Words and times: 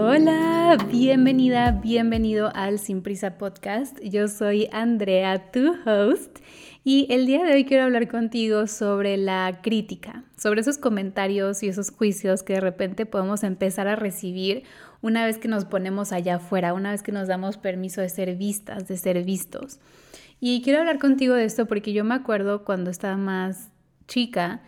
Hola, 0.00 0.78
bienvenida, 0.92 1.72
bienvenido 1.72 2.52
al 2.54 2.78
Sin 2.78 3.02
Prisa 3.02 3.36
Podcast. 3.36 3.98
Yo 4.00 4.28
soy 4.28 4.68
Andrea, 4.70 5.50
tu 5.50 5.74
host, 5.84 6.38
y 6.84 7.12
el 7.12 7.26
día 7.26 7.42
de 7.42 7.54
hoy 7.54 7.64
quiero 7.64 7.82
hablar 7.82 8.06
contigo 8.06 8.68
sobre 8.68 9.16
la 9.16 9.58
crítica, 9.60 10.22
sobre 10.36 10.60
esos 10.60 10.78
comentarios 10.78 11.64
y 11.64 11.68
esos 11.68 11.90
juicios 11.90 12.44
que 12.44 12.52
de 12.52 12.60
repente 12.60 13.06
podemos 13.06 13.42
empezar 13.42 13.88
a 13.88 13.96
recibir 13.96 14.62
una 15.02 15.26
vez 15.26 15.38
que 15.38 15.48
nos 15.48 15.64
ponemos 15.64 16.12
allá 16.12 16.36
afuera, 16.36 16.74
una 16.74 16.92
vez 16.92 17.02
que 17.02 17.10
nos 17.10 17.26
damos 17.26 17.56
permiso 17.56 18.00
de 18.00 18.08
ser 18.08 18.36
vistas, 18.36 18.86
de 18.86 18.96
ser 18.96 19.24
vistos. 19.24 19.80
Y 20.38 20.62
quiero 20.62 20.78
hablar 20.78 21.00
contigo 21.00 21.34
de 21.34 21.44
esto 21.44 21.66
porque 21.66 21.92
yo 21.92 22.04
me 22.04 22.14
acuerdo 22.14 22.64
cuando 22.64 22.92
estaba 22.92 23.16
más 23.16 23.70
chica, 24.06 24.62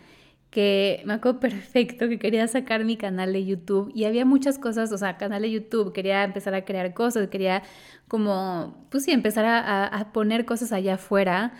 que 0.51 1.01
me 1.05 1.13
acuerdo 1.13 1.39
perfecto 1.39 2.07
que 2.09 2.19
quería 2.19 2.47
sacar 2.47 2.83
mi 2.83 2.97
canal 2.97 3.33
de 3.33 3.45
YouTube 3.45 3.91
y 3.95 4.03
había 4.03 4.25
muchas 4.25 4.59
cosas, 4.59 4.91
o 4.91 4.97
sea, 4.97 5.17
canal 5.17 5.41
de 5.41 5.51
YouTube, 5.51 5.93
quería 5.93 6.23
empezar 6.23 6.53
a 6.53 6.65
crear 6.65 6.93
cosas, 6.93 7.29
quería 7.29 7.63
como, 8.07 8.85
pues 8.91 9.05
sí, 9.05 9.11
empezar 9.11 9.45
a, 9.45 9.87
a 9.87 10.11
poner 10.11 10.45
cosas 10.45 10.73
allá 10.73 10.95
afuera, 10.95 11.53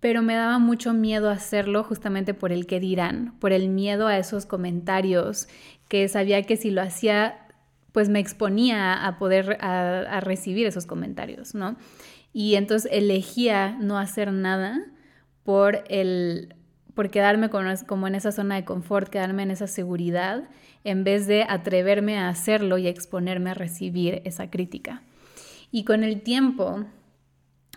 pero 0.00 0.22
me 0.22 0.34
daba 0.34 0.58
mucho 0.58 0.94
miedo 0.94 1.30
hacerlo 1.30 1.84
justamente 1.84 2.32
por 2.34 2.52
el 2.52 2.66
que 2.66 2.80
dirán, 2.80 3.38
por 3.38 3.52
el 3.52 3.68
miedo 3.68 4.06
a 4.06 4.18
esos 4.18 4.46
comentarios, 4.46 5.46
que 5.88 6.08
sabía 6.08 6.42
que 6.42 6.56
si 6.56 6.70
lo 6.70 6.80
hacía, 6.80 7.48
pues 7.92 8.08
me 8.08 8.18
exponía 8.18 9.06
a 9.06 9.18
poder, 9.18 9.58
a, 9.60 10.00
a 10.00 10.20
recibir 10.20 10.66
esos 10.66 10.86
comentarios, 10.86 11.54
¿no? 11.54 11.76
Y 12.32 12.54
entonces 12.54 12.90
elegía 12.92 13.76
no 13.78 13.98
hacer 13.98 14.32
nada 14.32 14.80
por 15.44 15.84
el 15.88 16.54
por 16.94 17.10
quedarme 17.10 17.50
como 17.50 18.06
en 18.06 18.14
esa 18.14 18.32
zona 18.32 18.56
de 18.56 18.64
confort, 18.64 19.08
quedarme 19.08 19.42
en 19.42 19.50
esa 19.50 19.66
seguridad, 19.66 20.44
en 20.84 21.04
vez 21.04 21.26
de 21.26 21.44
atreverme 21.48 22.18
a 22.18 22.28
hacerlo 22.28 22.78
y 22.78 22.86
exponerme 22.86 23.50
a 23.50 23.54
recibir 23.54 24.22
esa 24.24 24.50
crítica. 24.50 25.02
Y 25.70 25.84
con 25.84 26.04
el 26.04 26.22
tiempo, 26.22 26.84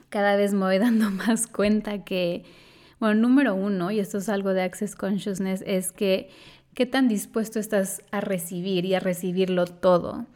cada 0.09 0.35
vez 0.35 0.53
me 0.53 0.65
voy 0.65 0.77
dando 0.79 1.09
más 1.09 1.47
cuenta 1.47 2.03
que, 2.03 2.43
bueno, 2.99 3.15
número 3.15 3.55
uno, 3.55 3.91
y 3.91 3.99
esto 3.99 4.19
es 4.19 4.29
algo 4.29 4.53
de 4.53 4.61
Access 4.61 4.95
Consciousness, 4.95 5.63
es 5.65 5.91
que 5.91 6.29
qué 6.75 6.85
tan 6.85 7.07
dispuesto 7.07 7.59
estás 7.59 8.03
a 8.11 8.21
recibir 8.21 8.85
y 8.85 8.93
a 8.93 8.99
recibirlo 8.99 9.65
todo. 9.65 10.27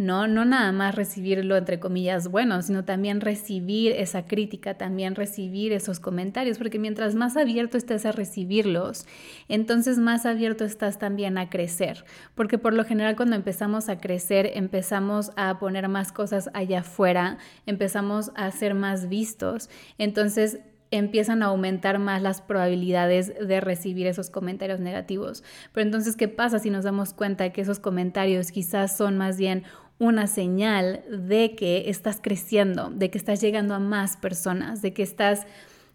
¿No? 0.00 0.26
No 0.26 0.46
nada 0.46 0.72
más 0.72 0.94
recibirlo 0.94 1.58
entre 1.58 1.78
comillas 1.78 2.28
bueno, 2.28 2.62
sino 2.62 2.86
también 2.86 3.20
recibir 3.20 3.92
esa 3.92 4.24
crítica, 4.24 4.78
también 4.78 5.14
recibir 5.14 5.74
esos 5.74 6.00
comentarios, 6.00 6.56
porque 6.56 6.78
mientras 6.78 7.14
más 7.14 7.36
abierto 7.36 7.76
estés 7.76 8.06
a 8.06 8.12
recibirlos, 8.12 9.06
entonces 9.48 9.98
más 9.98 10.24
abierto 10.24 10.64
estás 10.64 10.98
también 10.98 11.36
a 11.36 11.50
crecer, 11.50 12.06
porque 12.34 12.56
por 12.56 12.72
lo 12.72 12.84
general 12.84 13.14
cuando 13.14 13.36
empezamos 13.36 13.90
a 13.90 13.98
crecer, 13.98 14.50
empezamos 14.54 15.32
a 15.36 15.58
poner 15.58 15.86
más 15.88 16.12
cosas 16.12 16.48
allá 16.54 16.80
afuera, 16.80 17.36
empezamos 17.66 18.32
a 18.36 18.50
ser 18.52 18.74
más 18.74 19.10
vistos, 19.10 19.68
entonces 19.98 20.60
empiezan 20.90 21.42
a 21.42 21.46
aumentar 21.46 21.98
más 21.98 22.22
las 22.22 22.40
probabilidades 22.40 23.32
de 23.38 23.60
recibir 23.60 24.06
esos 24.06 24.28
comentarios 24.28 24.80
negativos. 24.80 25.44
Pero 25.72 25.86
entonces, 25.86 26.16
¿qué 26.16 26.26
pasa 26.26 26.58
si 26.58 26.70
nos 26.70 26.84
damos 26.84 27.12
cuenta 27.12 27.50
que 27.50 27.60
esos 27.60 27.78
comentarios 27.78 28.50
quizás 28.50 28.96
son 28.96 29.16
más 29.16 29.38
bien 29.38 29.62
una 30.00 30.26
señal 30.26 31.04
de 31.10 31.54
que 31.54 31.90
estás 31.90 32.20
creciendo, 32.20 32.90
de 32.90 33.10
que 33.10 33.18
estás 33.18 33.40
llegando 33.40 33.74
a 33.74 33.78
más 33.78 34.16
personas, 34.16 34.80
de 34.80 34.94
que 34.94 35.02
estás 35.02 35.46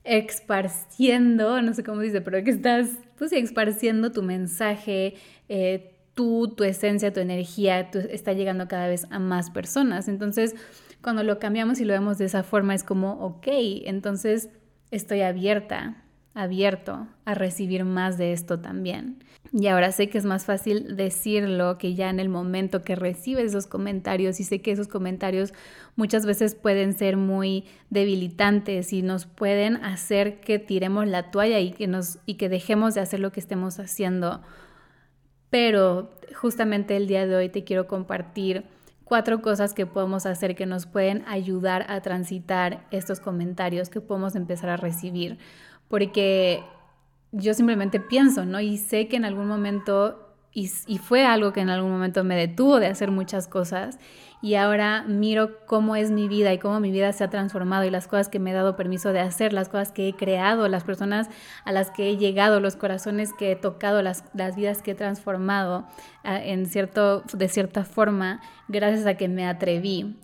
esparciendo, 0.03 1.59
no 1.63 1.73
sé 1.73 1.83
cómo 1.83 2.01
dice, 2.01 2.21
pero 2.21 2.41
que 2.43 2.51
estás, 2.51 2.91
pues 3.17 3.33
esparciendo 3.33 4.11
tu 4.11 4.21
mensaje, 4.21 5.15
eh, 5.49 5.95
tú, 6.13 6.53
tu 6.55 6.63
esencia, 6.63 7.11
tu 7.11 7.19
energía, 7.19 7.79
está 7.79 8.33
llegando 8.33 8.67
cada 8.67 8.87
vez 8.87 9.07
a 9.09 9.17
más 9.17 9.49
personas. 9.49 10.07
Entonces, 10.07 10.55
cuando 11.01 11.23
lo 11.23 11.39
cambiamos 11.39 11.79
y 11.79 11.85
lo 11.85 11.93
vemos 11.93 12.19
de 12.19 12.25
esa 12.25 12.43
forma, 12.43 12.75
es 12.75 12.83
como, 12.83 13.13
ok, 13.13 13.47
entonces 13.85 14.49
estoy 14.91 15.21
abierta, 15.21 16.03
abierto 16.35 17.07
a 17.25 17.33
recibir 17.33 17.85
más 17.85 18.19
de 18.19 18.33
esto 18.33 18.59
también. 18.59 19.17
Y 19.57 19.67
ahora 19.67 19.93
sé 19.93 20.09
que 20.09 20.17
es 20.17 20.25
más 20.25 20.43
fácil 20.43 20.97
decirlo 20.97 21.77
que 21.77 21.95
ya 21.95 22.09
en 22.09 22.19
el 22.19 22.27
momento 22.27 22.81
que 22.81 22.97
recibes 22.97 23.45
esos 23.45 23.67
comentarios 23.67 24.41
y 24.41 24.43
sé 24.43 24.61
que 24.61 24.73
esos 24.73 24.89
comentarios 24.89 25.53
muchas 25.95 26.25
veces 26.25 26.55
pueden 26.55 26.91
ser 26.91 27.15
muy 27.15 27.63
debilitantes 27.89 28.91
y 28.91 29.01
nos 29.01 29.25
pueden 29.25 29.77
hacer 29.77 30.41
que 30.41 30.59
tiremos 30.59 31.07
la 31.07 31.31
toalla 31.31 31.61
y 31.61 31.71
que 31.71 31.87
nos 31.87 32.19
y 32.25 32.33
que 32.33 32.49
dejemos 32.49 32.95
de 32.95 32.99
hacer 32.99 33.21
lo 33.21 33.31
que 33.31 33.39
estemos 33.39 33.79
haciendo. 33.79 34.41
Pero 35.49 36.11
justamente 36.35 36.97
el 36.97 37.07
día 37.07 37.25
de 37.25 37.37
hoy 37.37 37.47
te 37.47 37.63
quiero 37.63 37.87
compartir 37.87 38.65
cuatro 39.05 39.41
cosas 39.41 39.73
que 39.73 39.85
podemos 39.85 40.25
hacer 40.25 40.55
que 40.55 40.65
nos 40.65 40.85
pueden 40.85 41.23
ayudar 41.27 41.85
a 41.87 42.01
transitar 42.01 42.85
estos 42.91 43.21
comentarios 43.21 43.87
que 43.87 44.01
podemos 44.01 44.35
empezar 44.35 44.69
a 44.69 44.75
recibir 44.75 45.37
porque 45.87 46.61
yo 47.35 47.53
simplemente 47.53 47.99
pienso, 47.99 48.45
¿no? 48.45 48.59
Y 48.59 48.77
sé 48.77 49.07
que 49.07 49.17
en 49.17 49.25
algún 49.25 49.47
momento, 49.47 50.33
y, 50.53 50.67
fue 50.97 51.25
algo 51.25 51.51
que 51.51 51.61
en 51.61 51.69
algún 51.69 51.91
momento 51.91 52.23
me 52.23 52.35
detuvo 52.35 52.79
de 52.79 52.87
hacer 52.87 53.11
muchas 53.11 53.47
cosas, 53.47 53.99
y 54.41 54.55
ahora 54.55 55.03
miro 55.07 55.65
cómo 55.65 55.95
es 55.95 56.11
mi 56.11 56.27
vida 56.27 56.53
y 56.53 56.59
cómo 56.59 56.79
mi 56.79 56.91
vida 56.91 57.11
se 57.13 57.23
ha 57.23 57.29
transformado 57.29 57.83
y 57.83 57.89
las 57.89 58.07
cosas 58.07 58.29
que 58.29 58.39
me 58.39 58.51
he 58.51 58.53
dado 58.53 58.75
permiso 58.75 59.11
de 59.11 59.19
hacer, 59.19 59.53
las 59.53 59.69
cosas 59.69 59.91
que 59.91 60.07
he 60.07 60.13
creado, 60.13 60.67
las 60.67 60.83
personas 60.83 61.29
a 61.63 61.71
las 61.71 61.89
que 61.89 62.09
he 62.09 62.17
llegado, 62.17 62.59
los 62.59 62.75
corazones 62.75 63.33
que 63.33 63.51
he 63.51 63.55
tocado, 63.55 64.01
las, 64.01 64.23
las 64.33 64.55
vidas 64.55 64.81
que 64.81 64.91
he 64.91 64.95
transformado 64.95 65.87
en 66.23 66.67
cierto, 66.67 67.23
de 67.33 67.47
cierta 67.47 67.85
forma, 67.85 68.39
gracias 68.67 69.07
a 69.07 69.15
que 69.15 69.27
me 69.27 69.47
atreví, 69.47 70.15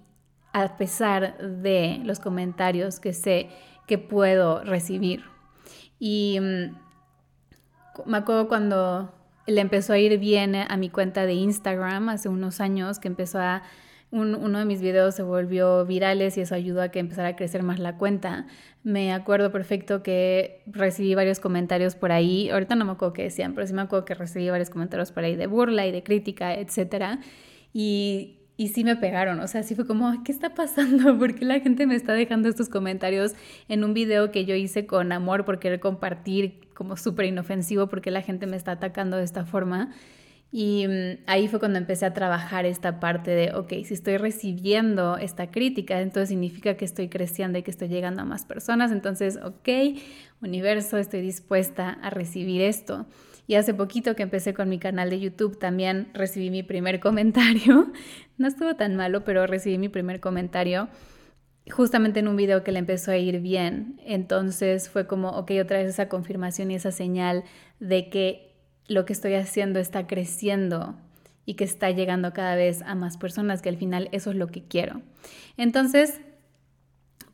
a 0.54 0.78
pesar 0.78 1.38
de 1.40 2.00
los 2.04 2.20
comentarios 2.20 3.00
que 3.00 3.14
sé 3.14 3.50
que 3.88 3.98
puedo 3.98 4.64
recibir. 4.64 5.24
Y 6.00 6.40
mm, 6.40 6.91
me 8.06 8.18
acuerdo 8.18 8.48
cuando 8.48 9.14
le 9.48 9.62
empezó 9.62 9.94
a 9.94 10.00
ir 10.00 10.18
bien 10.20 10.56
a 10.56 10.78
mi 10.78 10.90
cuenta 10.90 11.26
de 11.26 11.34
Instagram 11.34 12.10
hace 12.10 12.30
unos 12.30 12.62
años, 12.62 13.00
que 13.00 13.08
empezó 13.08 13.40
a... 13.40 13.64
uno 14.12 14.60
de 14.60 14.66
mis 14.66 14.82
videos 14.82 15.16
se 15.16 15.24
volvió 15.24 15.86
virales 15.86 16.38
y 16.38 16.42
eso 16.42 16.56
ayudó 16.56 16.82
a 16.82 16.90
que 16.90 17.00
empezara 17.00 17.30
a 17.30 17.36
crecer 17.36 17.64
más 17.64 17.80
la 17.80 17.98
cuenta. 17.98 18.46
Me 18.84 19.14
acuerdo 19.14 19.52
perfecto 19.52 20.04
que 20.04 20.64
recibí 20.68 21.16
varios 21.16 21.40
comentarios 21.40 21.96
por 21.96 22.12
ahí. 22.12 22.50
Ahorita 22.50 22.76
no 22.76 22.86
me 22.86 22.92
acuerdo 22.92 23.14
qué 23.14 23.24
decían, 23.24 23.54
pero 23.54 23.68
sí 23.68 23.74
me 23.74 23.82
acuerdo 23.82 24.06
que 24.06 24.16
recibí 24.16 24.50
varios 24.50 24.70
comentarios 24.70 25.12
por 25.12 25.24
ahí 25.24 25.36
de 25.36 25.48
burla 25.48 25.86
y 25.88 25.92
de 25.92 26.04
crítica, 26.04 26.54
etc. 26.56 27.20
Y 27.74 28.41
y 28.62 28.68
sí 28.68 28.84
me 28.84 28.96
pegaron, 28.96 29.40
o 29.40 29.48
sea, 29.48 29.64
sí 29.64 29.74
fue 29.74 29.88
como, 29.88 30.24
¿qué 30.24 30.32
está 30.32 30.54
pasando? 30.54 31.18
¿Por 31.18 31.34
qué 31.34 31.46
la 31.46 31.60
gente 31.62 31.88
me 31.88 31.96
está 31.96 32.14
dejando 32.14 32.48
estos 32.48 32.70
comentarios 32.70 33.32
en 33.68 33.84
un 33.84 33.96
video 33.96 34.30
que 34.30 34.46
yo 34.46 34.54
hice 34.54 34.86
con 34.86 35.12
amor 35.12 35.46
por 35.46 35.58
querer 35.58 35.80
compartir 35.80 36.70
como 36.76 36.96
súper 36.96 37.26
inofensivo 37.26 37.88
porque 37.88 38.12
la 38.12 38.22
gente 38.22 38.46
me 38.46 38.56
está 38.56 38.74
atacando 38.74 39.18
de 39.18 39.24
esta 39.24 39.46
forma? 39.46 39.90
Y 40.52 40.86
mm, 40.88 41.24
ahí 41.26 41.48
fue 41.48 41.58
cuando 41.58 41.80
empecé 41.80 42.06
a 42.06 42.14
trabajar 42.14 42.68
esta 42.68 43.00
parte 43.00 43.32
de, 43.32 43.52
ok, 43.52 43.70
si 43.84 43.96
estoy 43.96 44.18
recibiendo 44.18 45.18
esta 45.18 45.50
crítica, 45.50 46.00
entonces 46.00 46.30
significa 46.30 46.76
que 46.76 46.86
estoy 46.86 47.10
creciendo 47.10 47.58
y 47.58 47.64
que 47.64 47.72
estoy 47.72 47.88
llegando 47.88 48.22
a 48.22 48.26
más 48.26 48.46
personas. 48.46 48.92
Entonces, 48.92 49.40
ok, 49.44 49.70
universo, 50.40 51.00
estoy 51.00 51.22
dispuesta 51.22 51.98
a 52.04 52.12
recibir 52.12 52.62
esto. 52.62 53.08
Y 53.52 53.56
hace 53.56 53.74
poquito 53.74 54.16
que 54.16 54.24
empecé 54.24 54.54
con 54.54 54.70
mi 54.70 54.80
canal 54.80 55.10
de 55.10 55.20
YouTube 55.20 55.60
también 55.60 56.08
recibí 56.14 56.50
mi 56.50 56.64
primer 56.64 57.02
comentario. 57.02 57.92
No 58.38 58.48
estuvo 58.48 58.78
tan 58.78 58.96
malo, 58.96 59.26
pero 59.26 59.46
recibí 59.46 59.78
mi 59.78 59.90
primer 59.90 60.22
comentario 60.22 60.88
justamente 61.70 62.22
en 62.22 62.30
un 62.30 62.38
video 62.38 62.64
que 62.64 62.72
le 62.72 62.80
empezó 62.80 63.12
a 63.12 63.18
ir 63.18 63.42
bien. 63.42 64.00
Entonces 64.06 64.90
fue 64.90 65.06
como, 65.06 65.32
ok, 65.32 65.52
otra 65.62 65.80
vez 65.80 65.90
esa 65.90 66.08
confirmación 66.08 66.72
y 66.72 66.76
esa 66.76 66.94
señal 66.94 67.44
de 67.82 68.10
que 68.10 68.56
lo 68.88 69.04
que 69.04 69.12
estoy 69.12 69.34
haciendo 69.34 69.80
está 69.80 70.08
creciendo 70.08 70.96
y 71.46 71.56
que 71.56 71.66
está 71.66 71.92
llegando 71.92 72.32
cada 72.32 72.56
vez 72.56 72.82
a 72.84 72.96
más 72.96 73.18
personas, 73.18 73.62
que 73.62 73.68
al 73.68 73.78
final 73.78 74.08
eso 74.14 74.32
es 74.32 74.38
lo 74.38 74.48
que 74.48 74.64
quiero. 74.64 75.02
Entonces, 75.58 76.22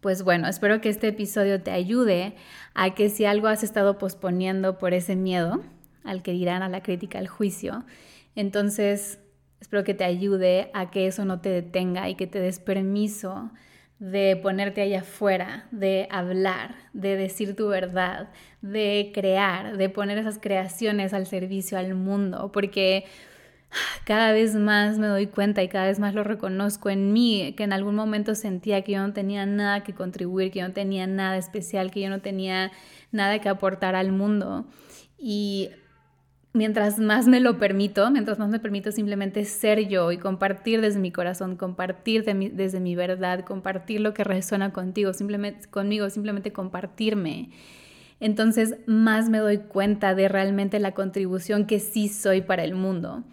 pues 0.02 0.24
bueno, 0.24 0.48
espero 0.48 0.82
que 0.82 0.90
este 0.90 1.10
episodio 1.10 1.62
te 1.62 1.70
ayude 1.70 2.34
a 2.74 2.96
que 2.96 3.10
si 3.10 3.26
algo 3.26 3.50
has 3.50 3.62
estado 3.62 4.00
posponiendo 4.00 4.80
por 4.80 4.96
ese 4.96 5.16
miedo, 5.16 5.62
al 6.08 6.24
que 6.24 6.32
dirán, 6.32 6.64
a 6.64 6.70
la 6.70 6.82
crítica, 6.82 7.20
al 7.20 7.28
juicio. 7.28 7.86
Entonces, 8.36 9.20
espero 9.60 9.84
que 9.84 9.94
te 9.94 10.04
ayude 10.04 10.70
a 10.74 10.92
que 10.92 11.08
eso 11.08 11.26
no 11.26 11.42
te 11.42 11.50
detenga 11.50 12.10
y 12.10 12.16
que 12.16 12.28
te 12.28 12.40
des 12.40 12.60
permiso 12.60 13.52
de 14.00 14.36
ponerte 14.36 14.82
allá 14.82 15.00
afuera, 15.00 15.68
de 15.72 16.08
hablar, 16.12 16.76
de 16.94 17.16
decir 17.16 17.56
tu 17.56 17.68
verdad, 17.68 18.30
de 18.62 19.12
crear, 19.14 19.78
de 19.78 19.90
poner 19.90 20.20
esas 20.20 20.38
creaciones 20.38 21.14
al 21.14 21.26
servicio 21.26 21.78
al 21.78 21.96
mundo, 21.96 22.52
porque 22.52 23.06
cada 24.06 24.32
vez 24.32 24.56
más 24.56 24.98
me 25.00 25.08
doy 25.08 25.28
cuenta 25.28 25.64
y 25.64 25.68
cada 25.68 25.88
vez 25.88 26.00
más 26.00 26.14
lo 26.14 26.24
reconozco 26.24 26.90
en 26.90 27.12
mí, 27.12 27.54
que 27.58 27.64
en 27.64 27.74
algún 27.74 27.96
momento 27.96 28.36
sentía 28.36 28.84
que 28.84 28.94
yo 28.94 29.00
no 29.00 29.14
tenía 29.14 29.46
nada 29.46 29.84
que 29.84 29.94
contribuir, 29.94 30.52
que 30.52 30.60
yo 30.60 30.68
no 30.68 30.74
tenía 30.74 31.08
nada 31.08 31.38
especial, 31.38 31.92
que 31.92 32.02
yo 32.02 32.10
no 32.10 32.22
tenía 32.22 32.72
nada 33.12 33.40
que 33.40 33.50
aportar 33.50 33.96
al 33.96 34.12
mundo. 34.12 34.68
Y 35.18 35.70
mientras 36.58 37.00
más 37.00 37.28
me 37.28 37.40
lo 37.40 37.58
permito, 37.58 38.10
mientras 38.12 38.40
más 38.40 38.50
me 38.50 38.60
permito 38.60 38.92
simplemente 38.92 39.46
ser 39.46 39.88
yo 39.88 40.12
y 40.12 40.18
compartir 40.18 40.82
desde 40.82 41.00
mi 41.00 41.12
corazón, 41.12 41.56
compartir 41.56 42.26
desde 42.26 42.80
mi 42.80 42.96
verdad, 42.96 43.46
compartir 43.46 44.02
lo 44.02 44.14
que 44.14 44.24
resuena 44.24 44.74
contigo, 44.74 45.14
simplemente, 45.14 45.70
conmigo, 45.70 46.10
simplemente 46.10 46.52
compartirme. 46.52 47.52
Entonces 48.20 48.76
más 48.88 49.30
me 49.30 49.38
doy 49.38 49.60
cuenta 49.60 50.16
de 50.16 50.28
realmente 50.28 50.80
la 50.80 50.94
contribución 50.94 51.68
que 51.68 51.80
sí 51.80 52.10
soy 52.10 52.42
para 52.42 52.64
el 52.64 52.74
mundo. 52.74 53.24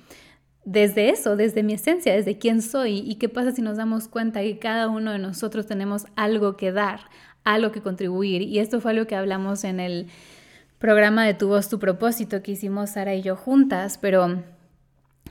Desde 0.67 1.11
eso, 1.11 1.37
desde 1.37 1.63
mi 1.63 1.75
esencia, 1.75 2.15
desde 2.15 2.39
quién 2.39 2.63
soy 2.63 2.99
y 2.99 3.17
qué 3.17 3.29
pasa 3.29 3.53
si 3.53 3.63
nos 3.63 3.77
damos 3.77 4.09
cuenta 4.09 4.41
que 4.41 4.59
cada 4.59 4.89
uno 4.89 5.13
de 5.13 5.19
nosotros 5.19 5.67
tenemos 5.67 6.07
algo 6.17 6.57
que 6.57 6.73
dar, 6.73 7.01
algo 7.45 7.73
que 7.73 7.83
contribuir. 7.83 8.43
Y 8.43 8.59
esto 8.59 8.81
fue 8.81 8.93
algo 8.93 9.07
que 9.07 9.17
hablamos 9.17 9.65
en 9.65 9.81
el 9.81 10.07
programa 10.85 11.25
de 11.25 11.33
Tu 11.33 11.49
voz, 11.49 11.71
tu 11.71 11.79
propósito 11.79 12.43
que 12.43 12.53
hicimos 12.53 12.91
Sara 12.91 13.15
y 13.15 13.23
yo 13.23 13.37
juntas, 13.37 13.97
pero 13.97 14.43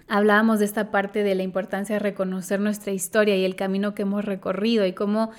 hablábamos 0.07 0.57
de 0.57 0.65
esta 0.65 0.89
parte 0.89 1.21
de 1.21 1.35
la 1.35 1.43
importancia 1.43 1.97
de 1.97 1.99
reconocer 1.99 2.59
nuestra 2.59 2.91
historia 2.91 3.37
y 3.37 3.45
el 3.45 3.55
camino 3.55 3.93
que 3.93 4.01
hemos 4.01 4.25
recorrido 4.25 4.83
y 4.87 4.93
cómo 4.93 5.29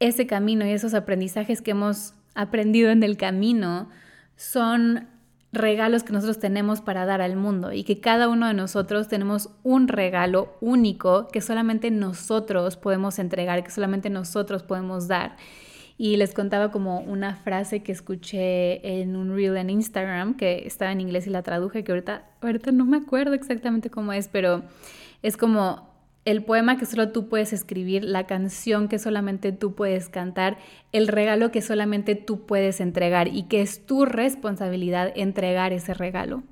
ese 0.00 0.26
camino 0.26 0.66
y 0.66 0.72
esos 0.72 0.92
aprendizajes 0.92 1.62
que 1.62 1.70
hemos 1.70 2.14
aprendido 2.34 2.90
en 2.90 3.04
el 3.04 3.16
camino 3.16 3.88
son 4.34 5.06
regalos 5.52 6.02
que 6.02 6.14
nosotros 6.14 6.40
tenemos 6.40 6.80
para 6.80 7.06
dar 7.06 7.20
al 7.20 7.36
mundo 7.36 7.72
y 7.72 7.84
que 7.84 8.00
cada 8.00 8.28
uno 8.28 8.48
de 8.48 8.54
nosotros 8.54 9.06
tenemos 9.06 9.50
un 9.62 9.86
regalo 9.86 10.56
único 10.60 11.28
que 11.28 11.40
solamente 11.40 11.92
nosotros 11.92 12.76
podemos 12.76 13.20
entregar, 13.20 13.62
que 13.62 13.70
solamente 13.70 14.10
nosotros 14.10 14.64
podemos 14.64 15.06
dar 15.06 15.36
y 16.02 16.16
les 16.16 16.32
contaba 16.32 16.70
como 16.70 17.00
una 17.00 17.36
frase 17.36 17.82
que 17.82 17.92
escuché 17.92 19.02
en 19.02 19.16
un 19.16 19.36
reel 19.36 19.58
en 19.58 19.68
Instagram 19.68 20.34
que 20.34 20.66
estaba 20.66 20.92
en 20.92 21.02
inglés 21.02 21.26
y 21.26 21.30
la 21.30 21.42
traduje, 21.42 21.84
que 21.84 21.92
ahorita, 21.92 22.24
ahorita 22.40 22.72
no 22.72 22.86
me 22.86 22.96
acuerdo 22.96 23.34
exactamente 23.34 23.90
cómo 23.90 24.14
es, 24.14 24.26
pero 24.26 24.62
es 25.22 25.36
como 25.36 25.90
el 26.24 26.42
poema 26.42 26.78
que 26.78 26.86
solo 26.86 27.12
tú 27.12 27.28
puedes 27.28 27.52
escribir, 27.52 28.02
la 28.02 28.26
canción 28.26 28.88
que 28.88 28.98
solamente 28.98 29.52
tú 29.52 29.74
puedes 29.74 30.08
cantar, 30.08 30.56
el 30.92 31.06
regalo 31.06 31.50
que 31.50 31.60
solamente 31.60 32.14
tú 32.14 32.46
puedes 32.46 32.80
entregar 32.80 33.28
y 33.28 33.42
que 33.42 33.60
es 33.60 33.84
tu 33.84 34.06
responsabilidad 34.06 35.12
entregar 35.16 35.74
ese 35.74 35.92
regalo. 35.92 36.42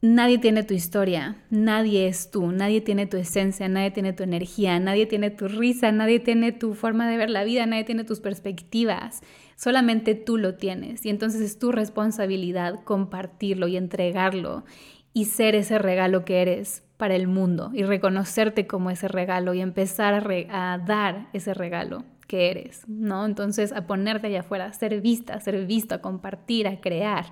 Nadie 0.00 0.38
tiene 0.38 0.62
tu 0.62 0.74
historia, 0.74 1.38
nadie 1.50 2.06
es 2.06 2.30
tú, 2.30 2.52
nadie 2.52 2.80
tiene 2.80 3.06
tu 3.06 3.16
esencia, 3.16 3.68
nadie 3.68 3.90
tiene 3.90 4.12
tu 4.12 4.22
energía, 4.22 4.78
nadie 4.78 5.06
tiene 5.06 5.30
tu 5.30 5.48
risa, 5.48 5.90
nadie 5.90 6.20
tiene 6.20 6.52
tu 6.52 6.74
forma 6.74 7.08
de 7.10 7.16
ver 7.16 7.30
la 7.30 7.42
vida, 7.42 7.66
nadie 7.66 7.82
tiene 7.82 8.04
tus 8.04 8.20
perspectivas. 8.20 9.22
Solamente 9.56 10.14
tú 10.14 10.36
lo 10.36 10.54
tienes 10.54 11.04
y 11.04 11.10
entonces 11.10 11.40
es 11.40 11.58
tu 11.58 11.72
responsabilidad 11.72 12.84
compartirlo 12.84 13.66
y 13.66 13.76
entregarlo 13.76 14.64
y 15.12 15.24
ser 15.24 15.56
ese 15.56 15.80
regalo 15.80 16.24
que 16.24 16.42
eres 16.42 16.84
para 16.96 17.16
el 17.16 17.26
mundo 17.26 17.72
y 17.74 17.82
reconocerte 17.82 18.68
como 18.68 18.90
ese 18.90 19.08
regalo 19.08 19.52
y 19.52 19.60
empezar 19.60 20.14
a, 20.48 20.78
dar 20.78 21.28
ese 21.32 21.54
regalo 21.54 22.04
que 22.28 22.52
eres, 22.52 22.84
¿no? 22.86 23.26
Entonces 23.26 23.72
a 23.72 23.88
ponerte 23.88 24.28
allá 24.28 24.40
afuera, 24.40 24.72
ser 24.72 25.00
vista, 25.00 25.40
ser 25.40 25.66
visto, 25.66 25.96
a 25.96 26.02
compartir, 26.02 26.68
a 26.68 26.80
crear, 26.80 27.26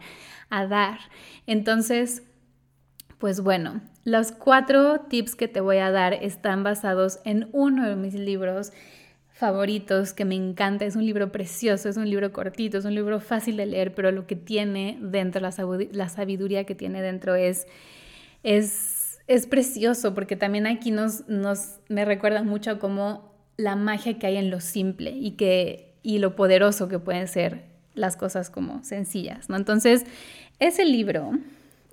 a 0.50 0.66
dar. 0.66 0.98
Entonces 1.46 2.24
pues 3.18 3.40
bueno, 3.40 3.80
los 4.04 4.32
cuatro 4.32 5.00
tips 5.08 5.34
que 5.34 5.48
te 5.48 5.60
voy 5.60 5.78
a 5.78 5.90
dar 5.90 6.14
están 6.14 6.62
basados 6.62 7.18
en 7.24 7.48
uno 7.52 7.88
de 7.88 7.96
mis 7.96 8.14
libros 8.14 8.72
favoritos 9.36 10.12
que 10.12 10.24
me 10.24 10.34
encanta. 10.34 10.84
Es 10.84 10.96
un 10.96 11.04
libro 11.04 11.30
precioso, 11.30 11.88
es 11.88 11.96
un 11.96 12.08
libro 12.08 12.32
cortito, 12.32 12.78
es 12.78 12.84
un 12.84 12.94
libro 12.94 13.20
fácil 13.20 13.56
de 13.56 13.66
leer, 13.66 13.94
pero 13.94 14.10
lo 14.10 14.26
que 14.26 14.36
tiene 14.36 14.98
dentro, 15.00 15.40
la, 15.40 16.08
sabiduría 16.08 16.64
que 16.64 16.74
tiene 16.74 17.02
dentro 17.02 17.34
es, 17.34 17.66
es, 18.42 19.18
es 19.26 19.46
precioso, 19.46 20.14
porque 20.14 20.36
también 20.36 20.66
aquí 20.66 20.90
nos, 20.90 21.28
nos, 21.28 21.80
me 21.88 22.04
recuerda 22.04 22.42
mucho 22.42 22.78
como 22.78 23.34
la 23.58 23.76
magia 23.76 24.18
que 24.18 24.26
hay 24.26 24.36
en 24.36 24.50
lo 24.50 24.60
simple 24.60 25.10
y, 25.10 25.32
que, 25.32 25.94
y 26.02 26.18
lo 26.18 26.34
poderoso 26.36 26.88
que 26.88 26.98
pueden 26.98 27.28
ser 27.28 27.64
las 27.94 28.16
cosas 28.16 28.50
como 28.50 28.84
sencillas, 28.84 29.48
¿no? 29.48 29.56
Entonces, 29.56 30.04
ese 30.60 30.84
libro 30.84 31.32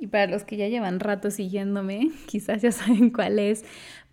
y 0.04 0.08
para 0.08 0.28
los 0.28 0.44
que 0.44 0.58
ya 0.58 0.68
llevan 0.68 1.00
rato 1.00 1.32
siguiéndome, 1.32 2.12
quizás 2.28 2.62
ya 2.62 2.74
saben 2.74 3.10
cuál 3.10 3.40
es, 3.40 3.64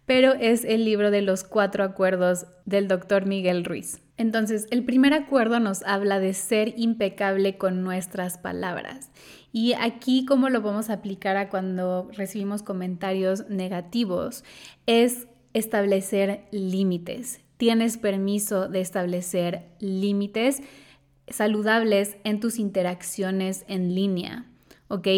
pero 0.06 0.34
es 0.34 0.64
el 0.64 0.84
libro 0.84 1.10
de 1.10 1.20
los 1.20 1.42
cuatro 1.42 1.82
acuerdos 1.82 2.46
del 2.64 2.86
doctor 2.86 3.26
Miguel 3.26 3.64
Ruiz. 3.64 4.00
Entonces, 4.16 4.68
el 4.70 4.84
primer 4.84 5.14
acuerdo 5.14 5.58
nos 5.58 5.82
habla 5.82 6.20
de 6.20 6.32
ser 6.32 6.74
impecable 6.76 7.58
con 7.58 7.82
nuestras 7.82 8.38
palabras. 8.38 9.10
Y 9.52 9.72
aquí, 9.72 10.24
¿cómo 10.26 10.48
lo 10.48 10.62
vamos 10.62 10.90
a 10.90 10.94
aplicar 10.94 11.36
a 11.36 11.48
cuando 11.48 12.08
recibimos 12.16 12.62
comentarios 12.62 13.48
negativos? 13.48 14.44
Es 14.86 15.26
establecer 15.54 16.44
límites. 16.52 17.40
Tienes 17.56 17.98
permiso 17.98 18.68
de 18.68 18.80
establecer 18.80 19.64
límites 19.80 20.62
saludables 21.26 22.16
en 22.22 22.38
tus 22.38 22.60
interacciones 22.60 23.64
en 23.66 23.96
línea. 23.96 24.46
¿Ok? 24.86 25.08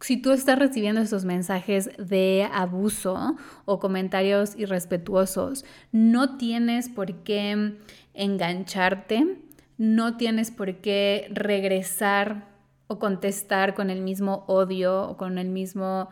Si 0.00 0.18
tú 0.18 0.32
estás 0.32 0.58
recibiendo 0.58 1.00
esos 1.00 1.24
mensajes 1.24 1.90
de 1.98 2.48
abuso 2.52 3.36
o 3.64 3.78
comentarios 3.80 4.54
irrespetuosos, 4.56 5.64
no 5.90 6.36
tienes 6.36 6.88
por 6.88 7.14
qué 7.22 7.76
engancharte, 8.12 9.38
no 9.78 10.16
tienes 10.16 10.50
por 10.50 10.76
qué 10.76 11.28
regresar 11.30 12.48
o 12.88 12.98
contestar 12.98 13.74
con 13.74 13.90
el 13.90 14.02
mismo 14.02 14.44
odio 14.46 15.08
o 15.08 15.16
con 15.16 15.38
el 15.38 15.48
mismo 15.48 16.10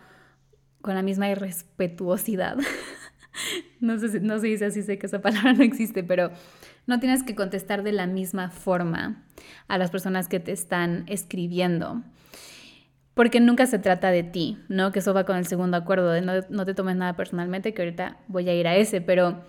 con 0.81 0.95
la 0.95 1.03
misma 1.03 1.31
irrespetuosidad. 1.31 2.59
no 3.81 3.99
sé 3.99 4.21
no 4.21 4.39
dice 4.39 4.67
así, 4.67 4.83
sé 4.83 4.99
que 4.99 5.07
esa 5.07 5.21
palabra 5.23 5.53
no 5.53 5.63
existe, 5.63 6.03
pero 6.03 6.31
no 6.87 7.01
tienes 7.01 7.23
que 7.23 7.35
contestar 7.35 7.83
de 7.83 7.93
la 7.93 8.07
misma 8.07 8.51
forma 8.51 9.25
a 9.69 9.79
las 9.79 9.91
personas 9.91 10.29
que 10.29 10.41
te 10.41 10.53
están 10.53 11.05
escribiendo 11.07 12.03
porque 13.15 13.41
nunca 13.41 13.67
se 13.67 13.79
trata 13.79 14.11
de 14.11 14.25
ti, 14.25 14.59
¿no? 14.69 14.93
Que 14.93 14.99
eso 14.99 15.15
va 15.15 15.25
con 15.25 15.37
el 15.37 15.47
segundo 15.47 15.77
acuerdo, 15.77 16.11
de 16.11 16.21
no, 16.21 16.65
te 16.65 16.75
tomes 16.75 16.97
nada 16.97 17.15
personalmente, 17.15 17.73
que 17.73 17.83
ahorita 17.83 18.19
voy 18.27 18.49
a 18.49 18.55
ir 18.55 18.67
a 18.67 18.77
ese, 18.77 19.01
pero 19.01 19.41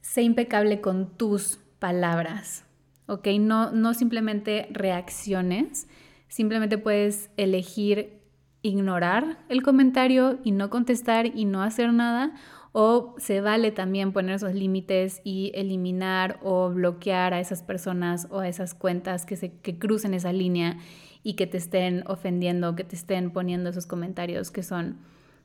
sé 0.00 0.22
impecable 0.22 0.80
con 0.80 1.16
tus 1.16 1.58
palabras, 1.78 2.64
¿ok? 3.06 3.28
No, 3.38 3.70
no 3.70 3.92
simplemente 3.92 4.68
reacciones, 4.70 5.88
simplemente 6.28 6.78
puedes 6.78 7.30
elegir 7.36 8.22
ignorar 8.62 9.44
el 9.48 9.62
comentario 9.62 10.38
y 10.42 10.50
no 10.50 10.70
contestar 10.70 11.26
y 11.26 11.44
no 11.44 11.62
hacer 11.62 11.92
nada, 11.92 12.34
o 12.72 13.14
se 13.18 13.40
vale 13.40 13.70
también 13.72 14.12
poner 14.12 14.36
esos 14.36 14.54
límites 14.54 15.20
y 15.24 15.50
eliminar 15.54 16.38
o 16.42 16.70
bloquear 16.70 17.32
a 17.32 17.40
esas 17.40 17.62
personas 17.62 18.26
o 18.30 18.40
a 18.40 18.48
esas 18.48 18.74
cuentas 18.74 19.24
que, 19.24 19.36
se, 19.36 19.58
que 19.60 19.78
crucen 19.78 20.12
esa 20.14 20.32
línea 20.32 20.76
y 21.22 21.34
que 21.34 21.46
te 21.46 21.56
estén 21.56 22.04
ofendiendo, 22.06 22.76
que 22.76 22.84
te 22.84 22.96
estén 22.96 23.30
poniendo 23.30 23.70
esos 23.70 23.86
comentarios 23.86 24.50
que 24.50 24.62
son 24.62 24.98